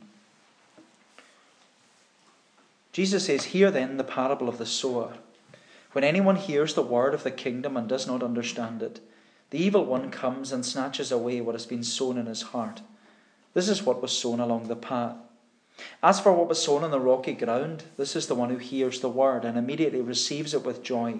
Jesus 2.91 3.25
says, 3.25 3.45
Hear 3.45 3.71
then 3.71 3.97
the 3.97 4.03
parable 4.03 4.47
of 4.47 4.59
the 4.59 4.65
sower. 4.65 5.13
When 5.93 6.03
anyone 6.03 6.35
hears 6.35 6.73
the 6.73 6.81
word 6.81 7.13
of 7.13 7.23
the 7.23 7.31
kingdom 7.31 7.75
and 7.75 7.87
does 7.87 8.07
not 8.07 8.23
understand 8.23 8.83
it, 8.83 8.99
the 9.49 9.59
evil 9.63 9.85
one 9.85 10.09
comes 10.09 10.51
and 10.51 10.65
snatches 10.65 11.11
away 11.11 11.41
what 11.41 11.55
has 11.55 11.65
been 11.65 11.83
sown 11.83 12.17
in 12.17 12.25
his 12.25 12.41
heart. 12.41 12.81
This 13.53 13.69
is 13.69 13.83
what 13.83 14.01
was 14.01 14.11
sown 14.11 14.39
along 14.39 14.67
the 14.67 14.75
path. 14.75 15.15
As 16.01 16.19
for 16.19 16.33
what 16.33 16.47
was 16.47 16.61
sown 16.61 16.83
on 16.83 16.91
the 16.91 16.99
rocky 16.99 17.33
ground, 17.33 17.83
this 17.97 18.15
is 18.15 18.27
the 18.27 18.35
one 18.35 18.49
who 18.49 18.57
hears 18.57 18.99
the 18.99 19.09
word 19.09 19.45
and 19.45 19.57
immediately 19.57 20.01
receives 20.01 20.53
it 20.53 20.63
with 20.63 20.83
joy. 20.83 21.19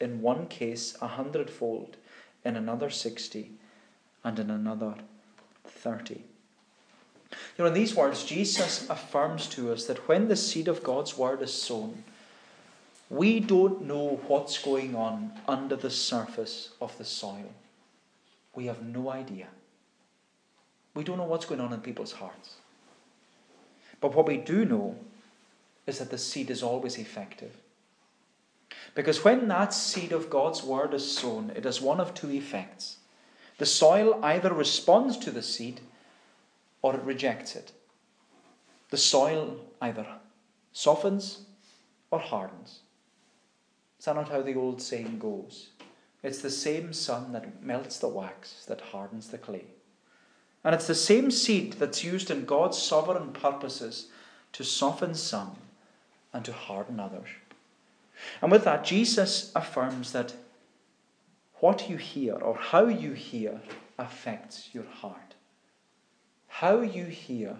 in 0.00 0.22
one 0.22 0.46
case 0.46 0.96
a 1.00 1.06
hundredfold, 1.06 1.96
in 2.44 2.56
another 2.56 2.90
sixty, 2.90 3.52
and 4.24 4.38
in 4.38 4.50
another 4.50 4.94
thirty. 5.64 6.24
You 7.30 7.64
know, 7.64 7.66
in 7.66 7.74
these 7.74 7.94
words, 7.94 8.24
Jesus 8.24 8.88
affirms 8.90 9.46
to 9.48 9.72
us 9.72 9.84
that 9.84 10.08
when 10.08 10.28
the 10.28 10.36
seed 10.36 10.68
of 10.68 10.82
God's 10.82 11.16
word 11.16 11.42
is 11.42 11.52
sown, 11.52 12.02
we 13.08 13.40
don't 13.40 13.82
know 13.82 14.20
what's 14.26 14.58
going 14.58 14.94
on 14.94 15.32
under 15.46 15.76
the 15.76 15.90
surface 15.90 16.70
of 16.80 16.96
the 16.98 17.04
soil. 17.04 17.52
We 18.54 18.66
have 18.66 18.82
no 18.82 19.10
idea. 19.10 19.48
We 20.94 21.04
don't 21.04 21.18
know 21.18 21.24
what's 21.24 21.46
going 21.46 21.60
on 21.60 21.72
in 21.72 21.80
people's 21.80 22.12
hearts. 22.12 22.56
But 24.00 24.14
what 24.14 24.26
we 24.26 24.38
do 24.38 24.64
know 24.64 24.96
is 25.86 25.98
that 25.98 26.10
the 26.10 26.18
seed 26.18 26.50
is 26.50 26.62
always 26.62 26.98
effective. 26.98 27.54
Because 28.94 29.24
when 29.24 29.48
that 29.48 29.72
seed 29.72 30.12
of 30.12 30.30
God's 30.30 30.62
word 30.62 30.94
is 30.94 31.10
sown, 31.10 31.50
it 31.54 31.64
has 31.64 31.80
one 31.80 32.00
of 32.00 32.14
two 32.14 32.30
effects. 32.30 32.96
The 33.58 33.66
soil 33.66 34.18
either 34.22 34.52
responds 34.52 35.16
to 35.18 35.30
the 35.30 35.42
seed 35.42 35.80
or 36.82 36.94
it 36.94 37.02
rejects 37.02 37.56
it. 37.56 37.72
The 38.90 38.96
soil 38.96 39.60
either 39.80 40.06
softens 40.72 41.42
or 42.10 42.18
hardens. 42.18 42.80
Is 43.98 44.06
that 44.06 44.16
not 44.16 44.30
how 44.30 44.40
the 44.40 44.54
old 44.54 44.80
saying 44.80 45.18
goes? 45.18 45.68
It's 46.22 46.42
the 46.42 46.50
same 46.50 46.92
sun 46.92 47.32
that 47.32 47.62
melts 47.62 47.98
the 47.98 48.08
wax 48.08 48.64
that 48.66 48.80
hardens 48.80 49.28
the 49.28 49.38
clay. 49.38 49.64
And 50.64 50.74
it's 50.74 50.86
the 50.86 50.94
same 50.94 51.30
seed 51.30 51.74
that's 51.74 52.04
used 52.04 52.30
in 52.30 52.44
God's 52.44 52.78
sovereign 52.78 53.32
purposes 53.32 54.08
to 54.52 54.64
soften 54.64 55.14
some 55.14 55.56
and 56.32 56.44
to 56.44 56.52
harden 56.52 57.00
others. 57.00 57.28
And 58.42 58.50
with 58.50 58.64
that, 58.64 58.84
Jesus 58.84 59.52
affirms 59.54 60.12
that 60.12 60.34
what 61.60 61.88
you 61.90 61.96
hear 61.96 62.34
or 62.34 62.54
how 62.56 62.86
you 62.86 63.12
hear 63.12 63.60
affects 63.98 64.70
your 64.72 64.84
heart. 64.84 65.34
How 66.48 66.80
you 66.80 67.04
hear 67.04 67.56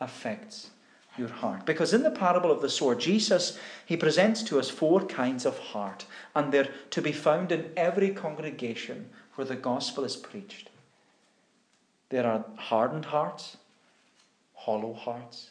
affects 0.00 0.70
your 1.16 1.28
heart. 1.28 1.66
Because 1.66 1.92
in 1.92 2.02
the 2.02 2.10
parable 2.10 2.50
of 2.50 2.62
the 2.62 2.68
sower, 2.68 2.94
Jesus, 2.94 3.58
he 3.86 3.96
presents 3.96 4.42
to 4.44 4.58
us 4.58 4.70
four 4.70 5.04
kinds 5.06 5.44
of 5.44 5.58
heart, 5.58 6.06
and 6.34 6.52
they're 6.52 6.70
to 6.90 7.02
be 7.02 7.12
found 7.12 7.50
in 7.52 7.70
every 7.76 8.10
congregation 8.10 9.10
where 9.34 9.46
the 9.46 9.56
gospel 9.56 10.04
is 10.04 10.16
preached. 10.16 10.70
There 12.10 12.26
are 12.26 12.44
hardened 12.56 13.06
hearts, 13.06 13.56
hollow 14.54 14.92
hearts, 14.92 15.50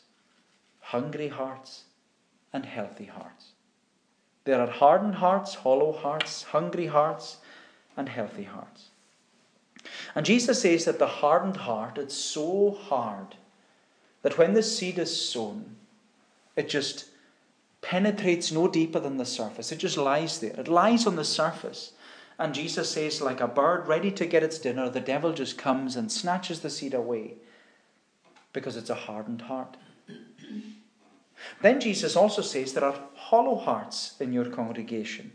hungry 0.79 1.27
hearts, 1.27 1.83
and 2.53 2.65
healthy 2.65 3.05
hearts. 3.05 3.51
There 4.47 4.61
are 4.61 4.67
hardened 4.67 5.15
hearts, 5.15 5.55
hollow 5.55 5.91
hearts, 5.91 6.43
hungry 6.43 6.85
hearts, 6.85 7.39
and 7.97 8.07
healthy 8.07 8.43
hearts. 8.43 8.91
And 10.15 10.25
Jesus 10.25 10.61
says 10.61 10.85
that 10.85 10.99
the 10.99 11.05
hardened 11.05 11.57
heart, 11.57 11.97
it's 11.97 12.15
so 12.15 12.71
hard 12.71 13.35
that 14.21 14.37
when 14.37 14.53
the 14.53 14.63
seed 14.63 14.99
is 14.99 15.29
sown, 15.29 15.75
it 16.55 16.69
just 16.69 17.09
penetrates 17.81 18.49
no 18.49 18.69
deeper 18.69 19.01
than 19.01 19.17
the 19.17 19.25
surface. 19.25 19.73
It 19.73 19.79
just 19.79 19.97
lies 19.97 20.39
there. 20.39 20.57
It 20.57 20.69
lies 20.69 21.05
on 21.05 21.17
the 21.17 21.25
surface. 21.25 21.91
And 22.39 22.55
Jesus 22.55 22.89
says, 22.89 23.21
like 23.21 23.41
a 23.41 23.49
bird 23.49 23.85
ready 23.85 24.11
to 24.11 24.25
get 24.25 24.43
its 24.43 24.59
dinner, 24.59 24.89
the 24.89 25.01
devil 25.01 25.33
just 25.33 25.57
comes 25.57 25.97
and 25.97 26.09
snatches 26.09 26.61
the 26.61 26.69
seed 26.69 26.93
away 26.93 27.33
because 28.53 28.77
it's 28.77 28.89
a 28.89 28.95
hardened 28.95 29.41
heart. 29.41 29.75
Then 31.61 31.79
Jesus 31.79 32.15
also 32.15 32.41
says 32.41 32.73
there 32.73 32.83
are 32.85 32.99
hollow 33.15 33.55
hearts 33.55 34.15
in 34.19 34.33
your 34.33 34.45
congregation. 34.45 35.31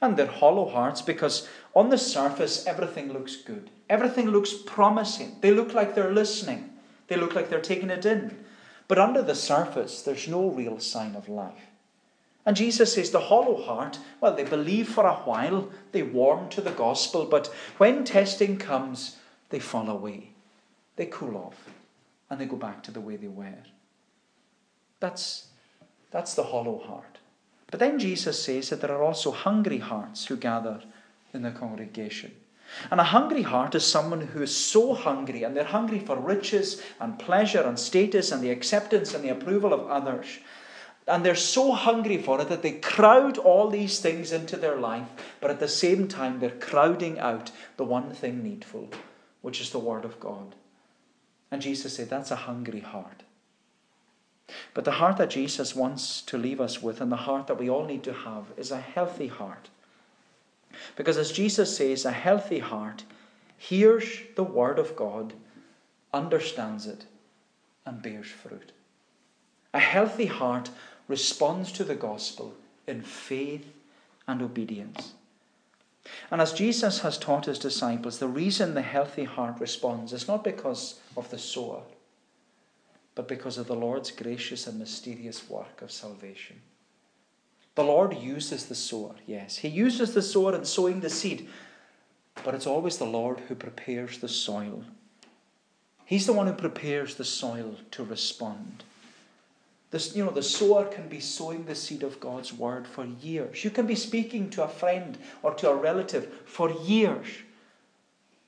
And 0.00 0.16
they're 0.16 0.26
hollow 0.26 0.68
hearts 0.68 1.02
because 1.02 1.48
on 1.74 1.88
the 1.88 1.98
surface 1.98 2.66
everything 2.66 3.12
looks 3.12 3.36
good. 3.36 3.70
Everything 3.88 4.30
looks 4.30 4.52
promising. 4.52 5.36
They 5.40 5.50
look 5.50 5.74
like 5.74 5.94
they're 5.94 6.12
listening. 6.12 6.70
They 7.08 7.16
look 7.16 7.34
like 7.34 7.48
they're 7.48 7.60
taking 7.60 7.90
it 7.90 8.04
in. 8.04 8.44
But 8.88 8.98
under 8.98 9.22
the 9.22 9.34
surface, 9.34 10.02
there's 10.02 10.28
no 10.28 10.50
real 10.50 10.78
sign 10.78 11.14
of 11.14 11.28
life. 11.28 11.70
And 12.46 12.56
Jesus 12.56 12.94
says 12.94 13.10
the 13.10 13.20
hollow 13.20 13.62
heart, 13.62 13.98
well, 14.20 14.36
they 14.36 14.44
believe 14.44 14.88
for 14.88 15.06
a 15.06 15.14
while, 15.14 15.70
they 15.92 16.02
warm 16.02 16.50
to 16.50 16.60
the 16.60 16.70
gospel, 16.70 17.24
but 17.24 17.46
when 17.78 18.04
testing 18.04 18.58
comes, 18.58 19.16
they 19.48 19.58
fall 19.58 19.88
away. 19.88 20.30
They 20.96 21.06
cool 21.06 21.36
off 21.36 21.70
and 22.28 22.40
they 22.40 22.46
go 22.46 22.56
back 22.56 22.82
to 22.84 22.90
the 22.90 23.00
way 23.00 23.16
they 23.16 23.28
were. 23.28 23.64
That's, 25.04 25.48
that's 26.10 26.32
the 26.32 26.44
hollow 26.44 26.78
heart. 26.78 27.18
But 27.70 27.78
then 27.78 27.98
Jesus 27.98 28.42
says 28.42 28.70
that 28.70 28.80
there 28.80 28.92
are 28.92 29.02
also 29.02 29.32
hungry 29.32 29.76
hearts 29.78 30.24
who 30.24 30.36
gather 30.36 30.80
in 31.34 31.42
the 31.42 31.50
congregation. 31.50 32.32
And 32.90 32.98
a 32.98 33.04
hungry 33.04 33.42
heart 33.42 33.74
is 33.74 33.84
someone 33.84 34.22
who 34.22 34.40
is 34.40 34.56
so 34.56 34.94
hungry, 34.94 35.42
and 35.42 35.54
they're 35.54 35.64
hungry 35.64 35.98
for 35.98 36.16
riches 36.16 36.80
and 36.98 37.18
pleasure 37.18 37.60
and 37.60 37.78
status 37.78 38.32
and 38.32 38.42
the 38.42 38.48
acceptance 38.48 39.12
and 39.12 39.22
the 39.22 39.28
approval 39.28 39.74
of 39.74 39.90
others 39.90 40.38
and 41.06 41.22
they're 41.22 41.34
so 41.34 41.72
hungry 41.72 42.16
for 42.16 42.40
it 42.40 42.48
that 42.48 42.62
they 42.62 42.72
crowd 42.72 43.36
all 43.36 43.68
these 43.68 44.00
things 44.00 44.32
into 44.32 44.56
their 44.56 44.76
life, 44.76 45.08
but 45.38 45.50
at 45.50 45.60
the 45.60 45.68
same 45.68 46.08
time, 46.08 46.40
they're 46.40 46.48
crowding 46.48 47.18
out 47.18 47.50
the 47.76 47.84
one 47.84 48.10
thing 48.10 48.42
needful, 48.42 48.88
which 49.42 49.60
is 49.60 49.68
the 49.68 49.78
Word 49.78 50.06
of 50.06 50.18
God. 50.18 50.54
And 51.50 51.60
Jesus 51.60 51.94
said, 51.94 52.08
That's 52.08 52.30
a 52.30 52.46
hungry 52.48 52.80
heart. 52.80 53.22
But 54.74 54.84
the 54.84 54.92
heart 54.92 55.16
that 55.16 55.30
Jesus 55.30 55.74
wants 55.74 56.20
to 56.22 56.38
leave 56.38 56.60
us 56.60 56.82
with, 56.82 57.00
and 57.00 57.10
the 57.10 57.16
heart 57.16 57.46
that 57.46 57.58
we 57.58 57.70
all 57.70 57.86
need 57.86 58.02
to 58.04 58.12
have, 58.12 58.46
is 58.56 58.70
a 58.70 58.80
healthy 58.80 59.28
heart. 59.28 59.68
Because 60.96 61.16
as 61.16 61.32
Jesus 61.32 61.76
says, 61.76 62.04
a 62.04 62.12
healthy 62.12 62.58
heart 62.58 63.04
hears 63.56 64.04
the 64.36 64.44
Word 64.44 64.78
of 64.78 64.96
God, 64.96 65.32
understands 66.12 66.86
it, 66.86 67.06
and 67.86 68.02
bears 68.02 68.26
fruit. 68.26 68.72
A 69.72 69.80
healthy 69.80 70.26
heart 70.26 70.70
responds 71.08 71.72
to 71.72 71.84
the 71.84 71.94
gospel 71.94 72.54
in 72.86 73.02
faith 73.02 73.66
and 74.26 74.42
obedience. 74.42 75.14
And 76.30 76.40
as 76.40 76.52
Jesus 76.52 77.00
has 77.00 77.16
taught 77.16 77.46
his 77.46 77.58
disciples, 77.58 78.18
the 78.18 78.28
reason 78.28 78.74
the 78.74 78.82
healthy 78.82 79.24
heart 79.24 79.58
responds 79.58 80.12
is 80.12 80.28
not 80.28 80.44
because 80.44 81.00
of 81.16 81.30
the 81.30 81.38
sower, 81.38 81.82
but 83.14 83.28
because 83.28 83.58
of 83.58 83.66
the 83.66 83.74
Lord's 83.74 84.10
gracious 84.10 84.66
and 84.66 84.78
mysterious 84.78 85.48
work 85.48 85.82
of 85.82 85.92
salvation. 85.92 86.60
The 87.74 87.84
Lord 87.84 88.16
uses 88.16 88.66
the 88.66 88.74
sower, 88.74 89.14
yes. 89.26 89.56
He 89.58 89.68
uses 89.68 90.14
the 90.14 90.22
sower 90.22 90.54
in 90.54 90.64
sowing 90.64 91.00
the 91.00 91.10
seed, 91.10 91.48
but 92.44 92.54
it's 92.54 92.66
always 92.66 92.98
the 92.98 93.04
Lord 93.04 93.40
who 93.40 93.54
prepares 93.54 94.18
the 94.18 94.28
soil. 94.28 94.84
He's 96.04 96.26
the 96.26 96.32
one 96.32 96.46
who 96.46 96.52
prepares 96.52 97.14
the 97.14 97.24
soil 97.24 97.76
to 97.92 98.04
respond. 98.04 98.84
This, 99.90 100.16
you 100.16 100.24
know, 100.24 100.32
the 100.32 100.42
sower 100.42 100.84
can 100.86 101.08
be 101.08 101.20
sowing 101.20 101.64
the 101.64 101.74
seed 101.74 102.02
of 102.02 102.20
God's 102.20 102.52
word 102.52 102.86
for 102.86 103.06
years. 103.06 103.64
You 103.64 103.70
can 103.70 103.86
be 103.86 103.94
speaking 103.94 104.50
to 104.50 104.64
a 104.64 104.68
friend 104.68 105.16
or 105.42 105.54
to 105.54 105.70
a 105.70 105.76
relative 105.76 106.32
for 106.44 106.70
years. 106.82 107.28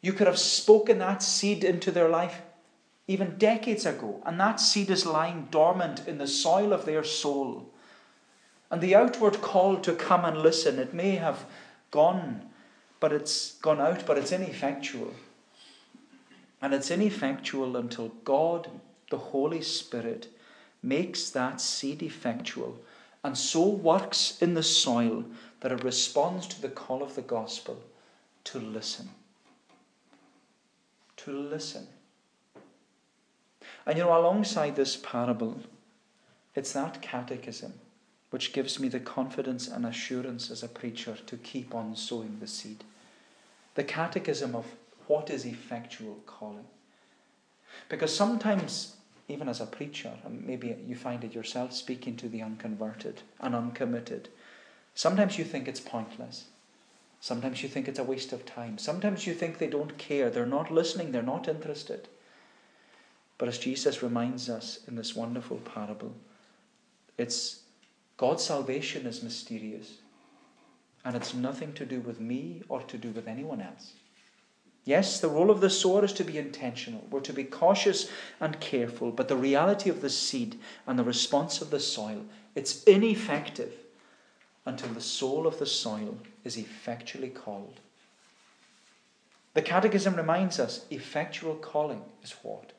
You 0.01 0.13
could 0.13 0.27
have 0.27 0.39
spoken 0.39 0.99
that 0.99 1.23
seed 1.23 1.65
into 1.65 1.91
their 1.91 2.09
life 2.09 2.43
even 3.09 3.39
decades 3.39 3.87
ago, 3.87 4.23
and 4.27 4.39
that 4.41 4.61
seed 4.61 4.91
is 4.91 5.07
lying 5.07 5.49
dormant 5.51 6.07
in 6.07 6.19
the 6.19 6.27
soil 6.27 6.73
of 6.73 6.85
their 6.85 7.05
soul. 7.05 7.71
And 8.71 8.81
the 8.81 8.97
outward 8.97 9.41
call 9.41 9.77
to 9.79 9.95
come 9.95 10.25
and 10.25 10.39
listen, 10.39 10.79
it 10.79 10.93
may 10.93 11.13
have 11.13 11.45
gone, 11.91 12.51
but 12.99 13.13
it's 13.13 13.53
gone 13.59 13.81
out, 13.81 14.05
but 14.07 14.19
it's 14.19 14.33
ineffectual. 14.33 15.15
And 16.61 16.75
it's 16.75 16.91
ineffectual 16.91 17.77
until 17.77 18.09
God, 18.25 18.69
the 19.11 19.19
Holy 19.19 19.63
Spirit, 19.63 20.29
makes 20.83 21.31
that 21.31 21.61
seed 21.61 22.03
effectual 22.03 22.79
and 23.27 23.37
so 23.37 23.67
works 23.69 24.41
in 24.41 24.55
the 24.55 24.63
soil 24.63 25.25
that 25.59 25.73
it 25.73 25.83
responds 25.83 26.47
to 26.47 26.63
the 26.63 26.69
call 26.69 27.03
of 27.03 27.17
the 27.17 27.23
gospel 27.23 27.83
to 28.45 28.61
listen. 28.61 29.09
To 31.17 31.33
listen. 31.33 31.89
And 33.87 33.97
you 33.97 34.05
know, 34.05 34.19
alongside 34.19 34.77
this 34.77 34.97
parable, 34.97 35.61
it's 36.55 36.73
that 36.73 37.01
catechism 37.01 37.75
which 38.31 38.53
gives 38.53 38.81
me 38.81 38.89
the 38.89 39.01
confidence 39.01 39.69
and 39.69 39.87
assurance 39.87 40.51
as 40.51 40.63
a 40.63 40.69
preacher 40.69 41.17
to 41.27 41.37
keep 41.37 41.75
on 41.75 41.95
sowing 41.95 42.39
the 42.41 42.47
seed. 42.47 42.83
The 43.77 43.85
catechism 43.85 44.55
of 44.55 44.67
what 45.07 45.31
is 45.31 45.47
effectual 45.47 46.19
calling. 46.27 46.67
Because 47.89 48.15
sometimes, 48.15 48.97
even 49.29 49.49
as 49.49 49.61
a 49.61 49.67
preacher, 49.67 50.13
and 50.25 50.45
maybe 50.45 50.77
you 50.87 50.97
find 50.97 51.23
it 51.23 51.35
yourself 51.35 51.73
speaking 51.73 52.17
to 52.17 52.29
the 52.29 52.43
unconverted 52.43 53.23
and 53.41 53.55
uncommitted, 53.55 54.29
sometimes 54.95 55.39
you 55.39 55.45
think 55.45 55.69
it's 55.69 55.81
pointless. 55.81 56.47
Sometimes 57.21 57.63
you 57.63 57.69
think 57.69 57.87
it's 57.89 57.99
a 57.99 58.05
waste 58.05 58.33
of 58.33 58.45
time. 58.45 58.79
Sometimes 58.79 59.27
you 59.27 59.35
think 59.35 59.59
they 59.59 59.67
don't 59.67 59.97
care, 59.99 60.31
they're 60.31 60.47
not 60.47 60.71
listening, 60.71 61.13
they're 61.13 61.23
not 61.23 61.49
interested. 61.49 62.09
But 63.39 63.49
as 63.49 63.59
Jesus 63.59 64.03
reminds 64.03 64.49
us 64.49 64.81
in 64.89 64.97
this 64.97 65.15
wonderful 65.15 65.59
parable, 65.59 66.15
it's 67.19 67.61
God's 68.17 68.45
salvation 68.45 69.07
is 69.07 69.23
mysterious. 69.23 69.99
And 71.05 71.15
it's 71.15 71.35
nothing 71.35 71.73
to 71.75 71.87
do 71.87 72.01
with 72.01 72.19
me 72.19 72.63
or 72.69 72.83
to 72.83 72.99
do 72.99 73.11
with 73.11 73.29
anyone 73.29 73.61
else. 73.61 73.93
Yes, 74.85 75.21
the 75.21 75.29
role 75.29 75.51
of 75.51 75.61
the 75.61 75.71
sower 75.71 76.05
is 76.05 76.13
to 76.15 76.25
be 76.25 76.39
intentional. 76.39 77.05
We're 77.11 77.21
to 77.21 77.33
be 77.33 77.45
cautious 77.45 78.11
and 78.41 78.59
careful, 78.61 79.11
but 79.11 79.29
the 79.29 79.37
reality 79.37 79.91
of 79.91 80.01
the 80.01 80.11
seed 80.11 80.59
and 80.87 80.99
the 80.99 81.05
response 81.05 81.61
of 81.61 81.71
the 81.71 81.81
soil, 81.81 82.25
it's 82.55 82.85
ineffective 82.85 83.73
until 84.65 84.89
the 84.91 85.01
soul 85.01 85.47
of 85.47 85.59
the 85.59 85.67
soil 85.67 86.19
is 86.45 86.57
effectually 86.57 87.31
called. 87.31 87.81
The 89.55 89.63
Catechism 89.63 90.15
reminds 90.15 90.61
us 90.61 90.85
effectual 90.91 91.57
calling 91.57 92.03
is 92.23 92.35
what? 92.43 92.73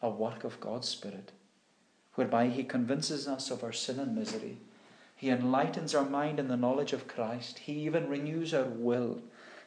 A 0.00 0.08
work 0.08 0.44
of 0.44 0.60
God's 0.60 0.88
Spirit, 0.88 1.32
whereby 2.14 2.48
He 2.48 2.64
convinces 2.64 3.26
us 3.26 3.50
of 3.50 3.64
our 3.64 3.72
sin 3.72 3.98
and 3.98 4.14
misery. 4.14 4.58
He 5.16 5.30
enlightens 5.30 5.94
our 5.94 6.04
mind 6.04 6.38
in 6.38 6.48
the 6.48 6.56
knowledge 6.56 6.92
of 6.92 7.08
Christ. 7.08 7.58
He 7.58 7.72
even 7.72 8.08
renews 8.08 8.54
our 8.54 8.64
will 8.64 9.20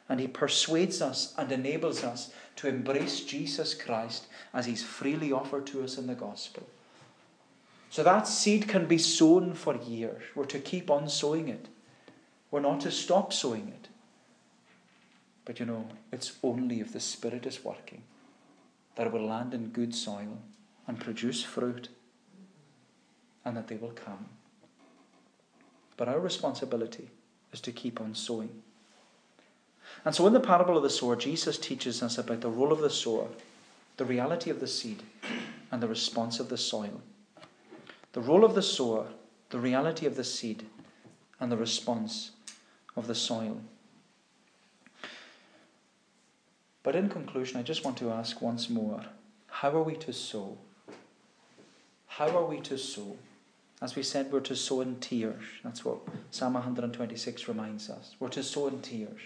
and 0.08 0.20
He 0.20 0.28
persuades 0.28 1.00
us 1.00 1.34
and 1.38 1.50
enables 1.50 2.04
us 2.04 2.32
to 2.56 2.68
embrace 2.68 3.20
Jesus 3.20 3.74
Christ 3.74 4.26
as 4.52 4.66
He's 4.66 4.82
freely 4.82 5.32
offered 5.32 5.66
to 5.68 5.82
us 5.82 5.98
in 5.98 6.06
the 6.06 6.14
gospel. 6.14 6.68
So 7.90 8.02
that 8.02 8.26
seed 8.26 8.68
can 8.68 8.86
be 8.86 8.98
sown 8.98 9.54
for 9.54 9.76
years. 9.76 10.22
We're 10.34 10.44
to 10.46 10.58
keep 10.58 10.90
on 10.90 11.08
sowing 11.08 11.48
it. 11.48 11.68
We're 12.50 12.60
not 12.60 12.80
to 12.80 12.90
stop 12.90 13.32
sowing 13.32 13.68
it. 13.68 13.88
But 15.44 15.60
you 15.60 15.66
know, 15.66 15.88
it's 16.12 16.32
only 16.42 16.80
if 16.80 16.92
the 16.92 17.00
Spirit 17.00 17.46
is 17.46 17.64
working 17.64 18.02
that 18.94 19.06
it 19.06 19.12
will 19.12 19.26
land 19.26 19.54
in 19.54 19.68
good 19.68 19.94
soil 19.94 20.38
and 20.86 21.00
produce 21.00 21.42
fruit 21.42 21.88
and 23.44 23.56
that 23.56 23.68
they 23.68 23.76
will 23.76 23.90
come. 23.90 24.26
But 25.96 26.08
our 26.08 26.20
responsibility 26.20 27.10
is 27.52 27.60
to 27.62 27.72
keep 27.72 28.00
on 28.00 28.14
sowing. 28.14 28.62
And 30.04 30.14
so, 30.14 30.26
in 30.26 30.32
the 30.32 30.40
parable 30.40 30.76
of 30.76 30.82
the 30.82 30.90
sower, 30.90 31.16
Jesus 31.16 31.58
teaches 31.58 32.02
us 32.02 32.18
about 32.18 32.40
the 32.40 32.50
role 32.50 32.72
of 32.72 32.80
the 32.80 32.90
sower, 32.90 33.28
the 33.96 34.04
reality 34.04 34.50
of 34.50 34.60
the 34.60 34.66
seed, 34.66 35.02
and 35.70 35.82
the 35.82 35.88
response 35.88 36.40
of 36.40 36.48
the 36.48 36.58
soil. 36.58 37.00
The 38.12 38.20
role 38.20 38.44
of 38.44 38.54
the 38.54 38.62
sower, 38.62 39.06
the 39.50 39.58
reality 39.58 40.06
of 40.06 40.16
the 40.16 40.24
seed, 40.24 40.66
and 41.40 41.52
the 41.52 41.56
response 41.56 42.32
of 42.96 43.06
the 43.06 43.14
soil. 43.14 43.60
But 46.82 46.96
in 46.96 47.08
conclusion, 47.08 47.58
I 47.58 47.62
just 47.62 47.84
want 47.84 47.96
to 47.98 48.10
ask 48.10 48.40
once 48.42 48.68
more 48.68 49.04
how 49.46 49.70
are 49.70 49.82
we 49.82 49.94
to 49.96 50.12
sow? 50.12 50.58
How 52.06 52.28
are 52.36 52.44
we 52.44 52.60
to 52.60 52.76
sow? 52.76 53.16
As 53.80 53.96
we 53.96 54.02
said, 54.02 54.30
we're 54.32 54.40
to 54.40 54.56
sow 54.56 54.80
in 54.80 54.96
tears. 54.96 55.42
That's 55.62 55.84
what 55.84 55.98
Psalm 56.30 56.54
126 56.54 57.48
reminds 57.48 57.90
us. 57.90 58.14
We're 58.18 58.28
to 58.30 58.42
sow 58.42 58.68
in 58.68 58.80
tears. 58.80 59.20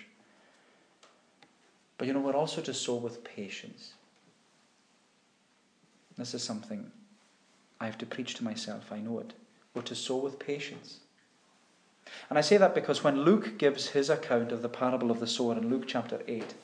But 1.98 2.06
you 2.06 2.14
know, 2.14 2.20
we're 2.20 2.34
also 2.34 2.60
to 2.62 2.74
sow 2.74 2.96
with 2.96 3.24
patience. 3.24 3.94
This 6.18 6.34
is 6.34 6.42
something 6.42 6.90
I 7.80 7.86
have 7.86 7.98
to 7.98 8.06
preach 8.06 8.34
to 8.36 8.44
myself, 8.44 8.90
I 8.90 8.98
know 8.98 9.18
it. 9.18 9.32
We're 9.74 9.82
to 9.82 9.94
sow 9.94 10.16
with 10.16 10.38
patience. 10.38 10.98
And 12.30 12.38
I 12.38 12.42
say 12.42 12.56
that 12.56 12.74
because 12.74 13.04
when 13.04 13.22
Luke 13.22 13.58
gives 13.58 13.88
his 13.88 14.08
account 14.08 14.52
of 14.52 14.62
the 14.62 14.68
parable 14.68 15.10
of 15.10 15.20
the 15.20 15.26
sower 15.26 15.56
in 15.56 15.68
Luke 15.68 15.84
chapter 15.86 16.20
8, 16.26 16.54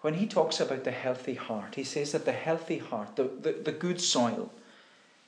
when 0.00 0.14
he 0.14 0.26
talks 0.26 0.60
about 0.60 0.84
the 0.84 0.90
healthy 0.90 1.34
heart, 1.34 1.74
he 1.74 1.84
says 1.84 2.12
that 2.12 2.24
the 2.24 2.32
healthy 2.32 2.78
heart, 2.78 3.16
the, 3.16 3.24
the, 3.24 3.52
the 3.52 3.72
good 3.72 4.00
soil, 4.00 4.52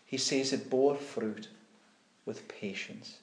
he 0.06 0.16
says 0.16 0.52
it 0.52 0.70
bore 0.70 0.94
fruit 0.94 1.48
with 2.24 2.46
patience. 2.48 3.18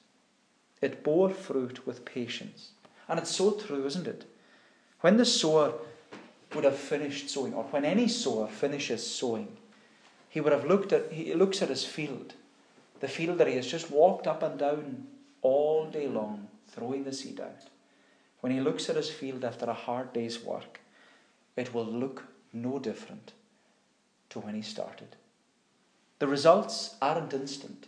It 0.82 1.02
bore 1.02 1.30
fruit 1.30 1.86
with 1.86 2.04
patience. 2.04 2.72
And 3.08 3.18
it's 3.18 3.34
so 3.34 3.52
true, 3.52 3.86
isn't 3.86 4.06
it? 4.06 4.24
When 5.00 5.16
the 5.16 5.24
sower 5.24 5.74
would 6.54 6.64
have 6.64 6.76
finished 6.76 7.30
sowing, 7.30 7.54
or 7.54 7.64
when 7.64 7.84
any 7.84 8.08
sower 8.08 8.46
finishes 8.46 9.06
sowing, 9.06 9.56
he 10.28 10.40
would 10.40 10.52
have 10.52 10.66
looked 10.66 10.92
at 10.92 11.12
he 11.12 11.34
looks 11.34 11.62
at 11.62 11.68
his 11.68 11.84
field, 11.84 12.34
the 13.00 13.08
field 13.08 13.38
that 13.38 13.46
he 13.48 13.54
has 13.54 13.66
just 13.66 13.90
walked 13.90 14.26
up 14.26 14.42
and 14.42 14.58
down 14.58 15.06
all 15.40 15.86
day 15.86 16.06
long, 16.06 16.48
throwing 16.68 17.04
the 17.04 17.12
seed 17.12 17.40
out. 17.40 17.68
When 18.40 18.52
he 18.52 18.60
looks 18.60 18.88
at 18.88 18.96
his 18.96 19.10
field 19.10 19.44
after 19.44 19.66
a 19.66 19.74
hard 19.74 20.12
day's 20.12 20.42
work, 20.42 20.80
it 21.58 21.74
will 21.74 21.84
look 21.84 22.24
no 22.52 22.78
different 22.78 23.32
to 24.30 24.40
when 24.40 24.54
he 24.54 24.62
started. 24.62 25.16
The 26.18 26.26
results 26.26 26.96
aren't 27.02 27.34
instant. 27.34 27.86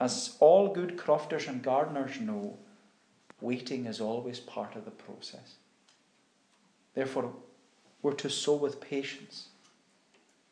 As 0.00 0.36
all 0.40 0.68
good 0.68 0.96
crofters 0.96 1.46
and 1.46 1.62
gardeners 1.62 2.20
know, 2.20 2.58
Waiting 3.44 3.84
is 3.84 4.00
always 4.00 4.40
part 4.40 4.74
of 4.74 4.86
the 4.86 4.90
process. 4.90 5.56
Therefore, 6.94 7.30
we're 8.00 8.14
to 8.14 8.30
sow 8.30 8.54
with 8.54 8.80
patience, 8.80 9.48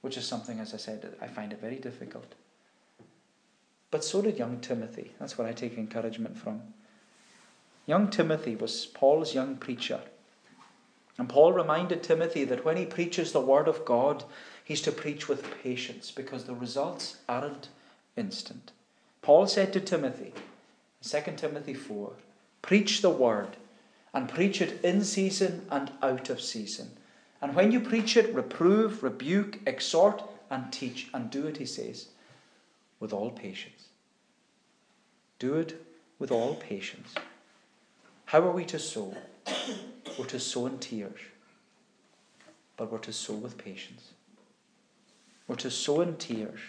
which 0.03 0.19
is 0.19 0.27
something, 0.27 0.61
as 0.61 0.75
I 0.75 0.77
said, 0.77 1.17
I 1.19 1.27
find 1.27 1.55
it 1.55 1.61
very 1.61 1.77
difficult. 1.77 2.35
But 3.91 4.05
so 4.05 4.21
did 4.21 4.37
young 4.37 4.61
Timothy. 4.61 5.13
That's 5.19 5.39
what 5.39 5.47
I 5.47 5.53
take 5.53 5.79
encouragement 5.79 6.37
from. 6.37 6.61
Young 7.87 8.11
Timothy 8.11 8.57
was 8.57 8.85
Paul's 8.85 9.35
young 9.35 9.57
preacher. 9.57 10.01
And 11.19 11.29
Paul 11.29 11.53
reminded 11.53 12.03
Timothy 12.03 12.45
that 12.45 12.65
when 12.65 12.77
he 12.77 12.87
preaches 12.87 13.33
the 13.33 13.41
word 13.41 13.69
of 13.69 13.85
God, 13.85 14.25
he's 14.65 14.81
to 14.83 14.93
preach 14.93 15.29
with 15.29 15.63
patience 15.63 16.11
because 16.11 16.45
the 16.45 16.55
results 16.55 17.19
aren't 17.29 17.69
instant. 18.17 18.73
Paul 19.21 19.47
said 19.47 19.73
to 19.73 19.81
Timothy, 19.81 20.33
2 21.03 21.21
Timothy 21.37 21.75
4, 21.75 22.13
Preach 22.63 23.03
the 23.03 23.11
word, 23.11 23.57
and 24.15 24.29
preach 24.29 24.61
it 24.61 24.83
in 24.85 25.05
season 25.05 25.67
and 25.71 25.91
out 26.03 26.31
of 26.31 26.41
season. 26.41 26.91
And 27.41 27.55
when 27.55 27.73
you 27.73 27.81
preach 27.81 28.17
it, 28.17 28.35
reprove, 28.35 29.03
rebuke, 29.03 29.59
exhort, 29.67 30.23
and 30.51 30.73
teach. 30.73 31.09
And 31.13 31.31
do 31.31 31.47
it, 31.47 31.57
he 31.57 31.67
says, 31.67 32.09
with 33.01 33.13
all 33.13 33.31
patience. 33.31 33.89
Do 35.39 35.55
it 35.57 35.85
with 36.19 36.31
all 36.31 36.55
patience. 36.55 37.15
How 38.27 38.41
are 38.43 38.53
we 38.53 38.65
to 38.67 38.79
sow? 38.79 39.15
We're 40.19 40.27
to 40.27 40.41
sow 40.41 40.67
in 40.67 40.79
tears, 40.79 41.21
but 42.77 42.93
we're 42.93 42.99
to 42.99 43.13
sow 43.13 43.35
with 43.35 43.57
patience. 43.57 44.11
We're 45.49 45.57
to 45.57 45.71
sow 45.71 46.01
in 46.01 46.17
tears, 46.17 46.61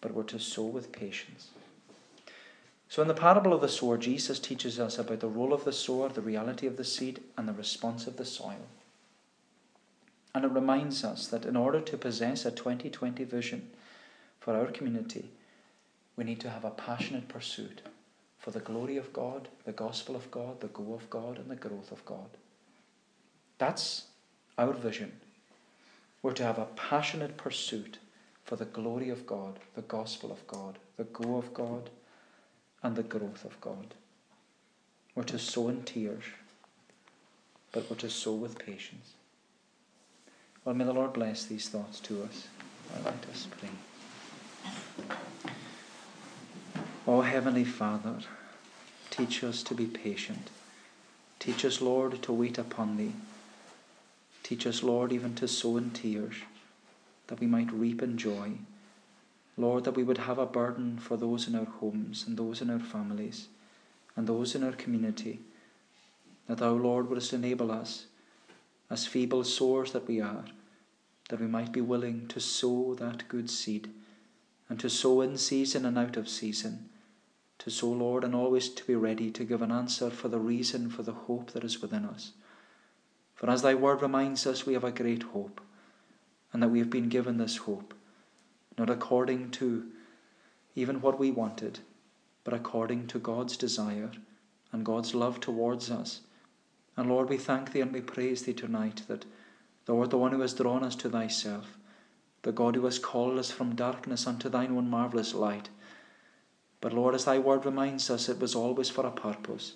but 0.00 0.14
we're 0.14 0.22
to 0.24 0.38
sow 0.38 0.64
with 0.64 0.92
patience. 0.92 1.48
So, 2.88 3.02
in 3.02 3.08
the 3.08 3.14
parable 3.14 3.52
of 3.52 3.60
the 3.60 3.68
sower, 3.68 3.96
Jesus 3.98 4.40
teaches 4.40 4.80
us 4.80 4.98
about 4.98 5.20
the 5.20 5.28
role 5.28 5.52
of 5.52 5.64
the 5.64 5.72
sower, 5.72 6.08
the 6.08 6.20
reality 6.20 6.66
of 6.66 6.76
the 6.76 6.84
seed, 6.84 7.20
and 7.38 7.46
the 7.46 7.52
response 7.52 8.06
of 8.06 8.16
the 8.16 8.24
soil. 8.24 8.66
And 10.34 10.44
it 10.44 10.50
reminds 10.50 11.04
us 11.04 11.28
that 11.28 11.44
in 11.44 11.56
order 11.56 11.80
to 11.80 11.96
possess 11.96 12.44
a 12.44 12.50
2020 12.50 13.22
vision 13.24 13.70
for 14.40 14.56
our 14.56 14.66
community, 14.66 15.30
we 16.16 16.24
need 16.24 16.40
to 16.40 16.50
have 16.50 16.64
a 16.64 16.70
passionate 16.70 17.28
pursuit 17.28 17.82
for 18.40 18.50
the 18.50 18.60
glory 18.60 18.96
of 18.96 19.12
God, 19.12 19.48
the 19.64 19.72
gospel 19.72 20.16
of 20.16 20.30
God, 20.30 20.60
the 20.60 20.68
go 20.68 20.94
of 20.94 21.08
God, 21.10 21.38
and 21.38 21.50
the 21.50 21.56
growth 21.56 21.92
of 21.92 22.04
God. 22.06 22.30
That's 23.58 24.06
our 24.56 24.72
vision. 24.72 25.12
We're 26.22 26.32
to 26.32 26.42
have 26.42 26.58
a 26.58 26.64
passionate 26.74 27.36
pursuit 27.36 27.98
for 28.44 28.56
the 28.56 28.64
glory 28.64 29.10
of 29.10 29.26
God, 29.26 29.58
the 29.74 29.82
gospel 29.82 30.32
of 30.32 30.46
God, 30.46 30.78
the 30.96 31.04
go 31.04 31.36
of 31.36 31.52
God, 31.52 31.90
and 32.82 32.96
the 32.96 33.02
growth 33.02 33.44
of 33.44 33.60
God. 33.60 33.94
We're 35.14 35.24
to 35.24 35.38
sow 35.38 35.68
in 35.68 35.82
tears, 35.82 36.24
but 37.72 37.88
we're 37.90 37.96
to 37.96 38.10
sow 38.10 38.32
with 38.32 38.58
patience. 38.58 39.12
Well, 40.64 40.74
may 40.74 40.84
the 40.84 40.92
Lord 40.94 41.12
bless 41.12 41.44
these 41.44 41.68
thoughts 41.68 42.00
to 42.00 42.22
us. 42.22 42.48
let 43.04 43.14
us 43.30 43.48
pray. 43.58 45.16
Oh, 47.06 47.22
Heavenly 47.22 47.64
Father, 47.64 48.18
teach 49.08 49.42
us 49.42 49.62
to 49.62 49.74
be 49.74 49.86
patient. 49.86 50.50
Teach 51.38 51.64
us, 51.64 51.80
Lord, 51.80 52.22
to 52.22 52.32
wait 52.32 52.58
upon 52.58 52.98
Thee. 52.98 53.14
Teach 54.42 54.66
us, 54.66 54.82
Lord, 54.82 55.10
even 55.10 55.34
to 55.36 55.48
sow 55.48 55.78
in 55.78 55.92
tears, 55.92 56.34
that 57.28 57.40
we 57.40 57.46
might 57.46 57.72
reap 57.72 58.02
in 58.02 58.18
joy. 58.18 58.52
Lord, 59.56 59.84
that 59.84 59.96
we 59.96 60.04
would 60.04 60.18
have 60.18 60.36
a 60.36 60.44
burden 60.44 60.98
for 60.98 61.16
those 61.16 61.48
in 61.48 61.54
our 61.54 61.64
homes 61.64 62.26
and 62.26 62.36
those 62.36 62.60
in 62.60 62.68
our 62.68 62.78
families 62.78 63.48
and 64.14 64.26
those 64.26 64.54
in 64.54 64.62
our 64.62 64.72
community. 64.72 65.40
That 66.48 66.58
Thou, 66.58 66.72
Lord, 66.72 67.08
wouldst 67.08 67.32
enable 67.32 67.72
us 67.72 68.04
as 68.90 69.06
feeble 69.06 69.44
sowers 69.44 69.92
that 69.92 70.06
we 70.06 70.20
are, 70.20 70.44
that 71.30 71.40
we 71.40 71.46
might 71.46 71.72
be 71.72 71.80
willing 71.80 72.28
to 72.28 72.40
sow 72.40 72.94
that 72.96 73.26
good 73.28 73.48
seed, 73.48 73.88
and 74.68 74.78
to 74.80 74.90
sow 74.90 75.22
in 75.22 75.38
season 75.38 75.86
and 75.86 75.96
out 75.96 76.18
of 76.18 76.28
season, 76.28 76.89
to 77.60 77.70
sow, 77.70 77.90
Lord, 77.90 78.24
and 78.24 78.34
always 78.34 78.68
to 78.68 78.84
be 78.84 78.94
ready 78.94 79.30
to 79.30 79.44
give 79.44 79.62
an 79.62 79.72
answer 79.72 80.10
for 80.10 80.28
the 80.28 80.38
reason 80.38 80.90
for 80.90 81.02
the 81.02 81.12
hope 81.12 81.52
that 81.52 81.64
is 81.64 81.80
within 81.80 82.04
us. 82.04 82.32
For 83.34 83.48
as 83.48 83.62
thy 83.62 83.74
word 83.74 84.02
reminds 84.02 84.46
us, 84.46 84.66
we 84.66 84.74
have 84.74 84.84
a 84.84 84.90
great 84.90 85.22
hope, 85.22 85.60
and 86.52 86.62
that 86.62 86.68
we 86.68 86.80
have 86.80 86.90
been 86.90 87.08
given 87.08 87.38
this 87.38 87.58
hope, 87.58 87.94
not 88.76 88.90
according 88.90 89.50
to 89.52 89.86
even 90.74 91.00
what 91.00 91.18
we 91.18 91.30
wanted, 91.30 91.78
but 92.44 92.52
according 92.52 93.06
to 93.06 93.18
God's 93.18 93.56
desire 93.56 94.10
and 94.72 94.84
God's 94.84 95.14
love 95.14 95.40
towards 95.40 95.90
us 95.90 96.20
and 97.00 97.08
Lord, 97.08 97.30
we 97.30 97.38
thank 97.38 97.72
Thee 97.72 97.80
and 97.80 97.92
we 97.94 98.02
praise 98.02 98.42
Thee 98.42 98.52
tonight 98.52 99.04
that 99.08 99.24
Thou 99.86 100.00
art 100.00 100.10
the 100.10 100.18
one 100.18 100.32
who 100.32 100.40
has 100.42 100.52
drawn 100.52 100.84
us 100.84 100.94
to 100.96 101.08
Thyself, 101.08 101.78
the 102.42 102.52
God 102.52 102.74
who 102.74 102.84
has 102.84 102.98
called 102.98 103.38
us 103.38 103.50
from 103.50 103.74
darkness 103.74 104.26
unto 104.26 104.50
Thine 104.50 104.76
own 104.76 104.90
marvellous 104.90 105.32
light. 105.32 105.70
But 106.80 106.92
Lord, 106.92 107.14
as 107.14 107.26
Thy 107.26 107.38
word 107.38 107.66
reminds 107.66 108.10
us, 108.10 108.28
it 108.28 108.40
was 108.40 108.54
always 108.54 108.88
for 108.88 109.06
a 109.06 109.10
purpose, 109.10 109.74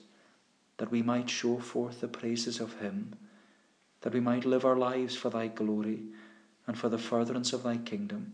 that 0.78 0.90
we 0.90 1.02
might 1.02 1.28
show 1.28 1.58
forth 1.58 2.00
the 2.00 2.08
praises 2.08 2.60
of 2.60 2.80
Him, 2.80 3.14
that 4.00 4.14
we 4.14 4.20
might 4.20 4.44
live 4.44 4.64
our 4.64 4.76
lives 4.76 5.14
for 5.14 5.30
Thy 5.30 5.48
glory 5.48 6.02
and 6.66 6.78
for 6.78 6.88
the 6.88 6.98
furtherance 6.98 7.52
of 7.52 7.62
Thy 7.62 7.76
kingdom. 7.76 8.32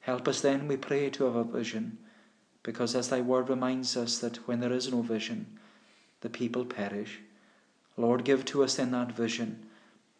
Help 0.00 0.28
us 0.28 0.42
then, 0.42 0.68
we 0.68 0.76
pray, 0.76 1.08
to 1.10 1.24
have 1.24 1.36
a 1.36 1.44
vision, 1.44 1.98
because 2.62 2.94
as 2.94 3.08
Thy 3.08 3.22
word 3.22 3.48
reminds 3.48 3.96
us 3.96 4.18
that 4.18 4.46
when 4.46 4.60
there 4.60 4.72
is 4.72 4.92
no 4.92 5.00
vision, 5.00 5.58
the 6.20 6.28
people 6.28 6.64
perish. 6.64 7.20
Lord, 7.96 8.24
give 8.24 8.44
to 8.46 8.64
us 8.64 8.74
then 8.76 8.90
that 8.90 9.12
vision. 9.12 9.66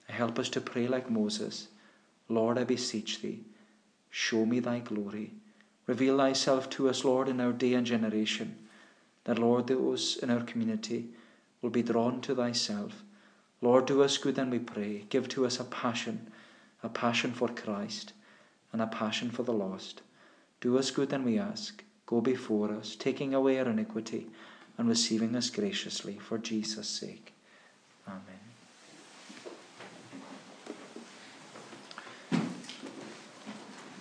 Help 0.09 0.39
us 0.39 0.49
to 0.51 0.61
pray 0.61 0.87
like 0.87 1.11
Moses. 1.11 1.69
Lord, 2.29 2.57
I 2.57 2.65
beseech 2.65 3.21
thee, 3.21 3.45
show 4.11 4.47
me 4.47 4.61
thy 4.61 4.79
glory. 4.79 5.33
Reveal 5.87 6.19
thyself 6.19 6.71
to 6.71 6.89
us, 6.89 7.05
Lord, 7.05 7.29
in 7.29 7.41
our 7.41 7.53
day 7.53 7.75
and 7.75 7.87
generation, 7.87 8.57
that, 9.25 9.39
Lord, 9.39 9.67
those 9.67 10.17
in 10.17 10.31
our 10.31 10.43
community 10.43 11.09
will 11.61 11.71
be 11.71 11.83
drawn 11.83 12.21
to 12.23 12.35
thyself. 12.35 13.03
Lord, 13.61 13.87
do 13.87 14.03
us 14.03 14.19
good, 14.19 14.35
then 14.35 14.51
we 14.51 14.59
pray. 14.59 15.05
Give 15.09 15.29
to 15.29 15.47
us 15.47 15.59
a 15.59 15.65
passion, 15.65 16.29
a 16.83 16.89
passion 16.89 17.33
for 17.33 17.49
Christ, 17.49 18.13
and 18.73 18.83
a 18.83 18.87
passion 18.87 19.31
for 19.31 19.43
the 19.43 19.53
lost. 19.53 20.03
Do 20.61 20.79
us 20.79 20.91
good, 20.91 21.11
then 21.11 21.25
we 21.25 21.39
ask. 21.39 21.83
Go 22.07 22.21
before 22.21 22.71
us, 22.73 22.97
taking 22.97 23.33
away 23.33 23.59
our 23.59 23.69
iniquity 23.69 24.27
and 24.77 24.89
receiving 24.89 25.35
us 25.37 25.51
graciously 25.51 26.19
for 26.19 26.39
Jesus' 26.39 26.89
sake. 26.89 27.33
Amen. 28.07 28.34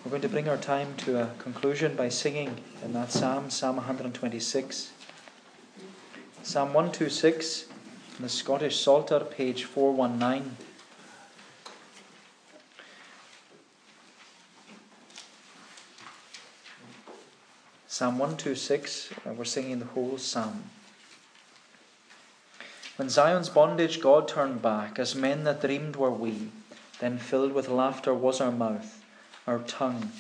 We're 0.03 0.09
going 0.09 0.21
to 0.23 0.27
bring 0.27 0.49
our 0.49 0.57
time 0.57 0.95
to 0.97 1.21
a 1.21 1.29
conclusion 1.39 1.95
by 1.95 2.09
singing 2.09 2.57
in 2.83 2.91
that 2.91 3.13
psalm, 3.13 3.49
Psalm 3.49 3.77
126. 3.77 4.91
Psalm 6.43 6.73
126 6.73 7.65
in 8.17 8.23
the 8.23 8.27
Scottish 8.27 8.81
Psalter, 8.81 9.21
page 9.21 9.63
419. 9.63 10.57
Psalm 17.87 18.19
126, 18.19 19.09
uh, 19.25 19.31
we're 19.31 19.45
singing 19.45 19.79
the 19.79 19.85
whole 19.85 20.17
psalm. 20.17 20.63
When 22.97 23.07
Zion's 23.07 23.47
bondage 23.47 24.01
God 24.01 24.27
turned 24.27 24.61
back, 24.61 24.99
as 24.99 25.15
men 25.15 25.45
that 25.45 25.61
dreamed 25.61 25.95
were 25.95 26.11
we, 26.11 26.49
then 26.99 27.17
filled 27.17 27.53
with 27.53 27.69
laughter 27.69 28.13
was 28.13 28.41
our 28.41 28.51
mouth, 28.51 29.02
our 29.45 29.59
tongue 29.59 30.11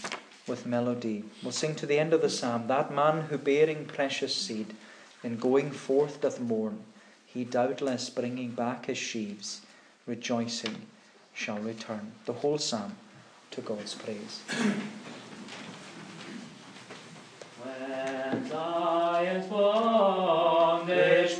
with 0.47 0.65
melody. 0.65 1.23
We'll 1.41 1.51
sing 1.51 1.75
to 1.75 1.85
the 1.85 1.99
end 1.99 2.13
of 2.13 2.21
the 2.21 2.29
psalm 2.29 2.67
that 2.67 2.93
man 2.93 3.27
who 3.27 3.37
bearing 3.37 3.85
precious 3.85 4.35
seed, 4.35 4.75
in 5.23 5.37
going 5.37 5.71
forth 5.71 6.21
doth 6.21 6.39
mourn, 6.39 6.83
he 7.25 7.43
doubtless 7.43 8.09
bringing 8.09 8.51
back 8.51 8.85
his 8.87 8.97
sheaves, 8.97 9.61
rejoicing, 10.05 10.87
shall 11.33 11.59
return. 11.59 12.11
The 12.25 12.33
whole 12.33 12.57
psalm 12.57 12.97
to 13.51 13.61
God's 13.61 13.95
praise. 13.95 14.41
when 17.63 18.49
Zion's 18.49 19.47
bondage 19.47 21.39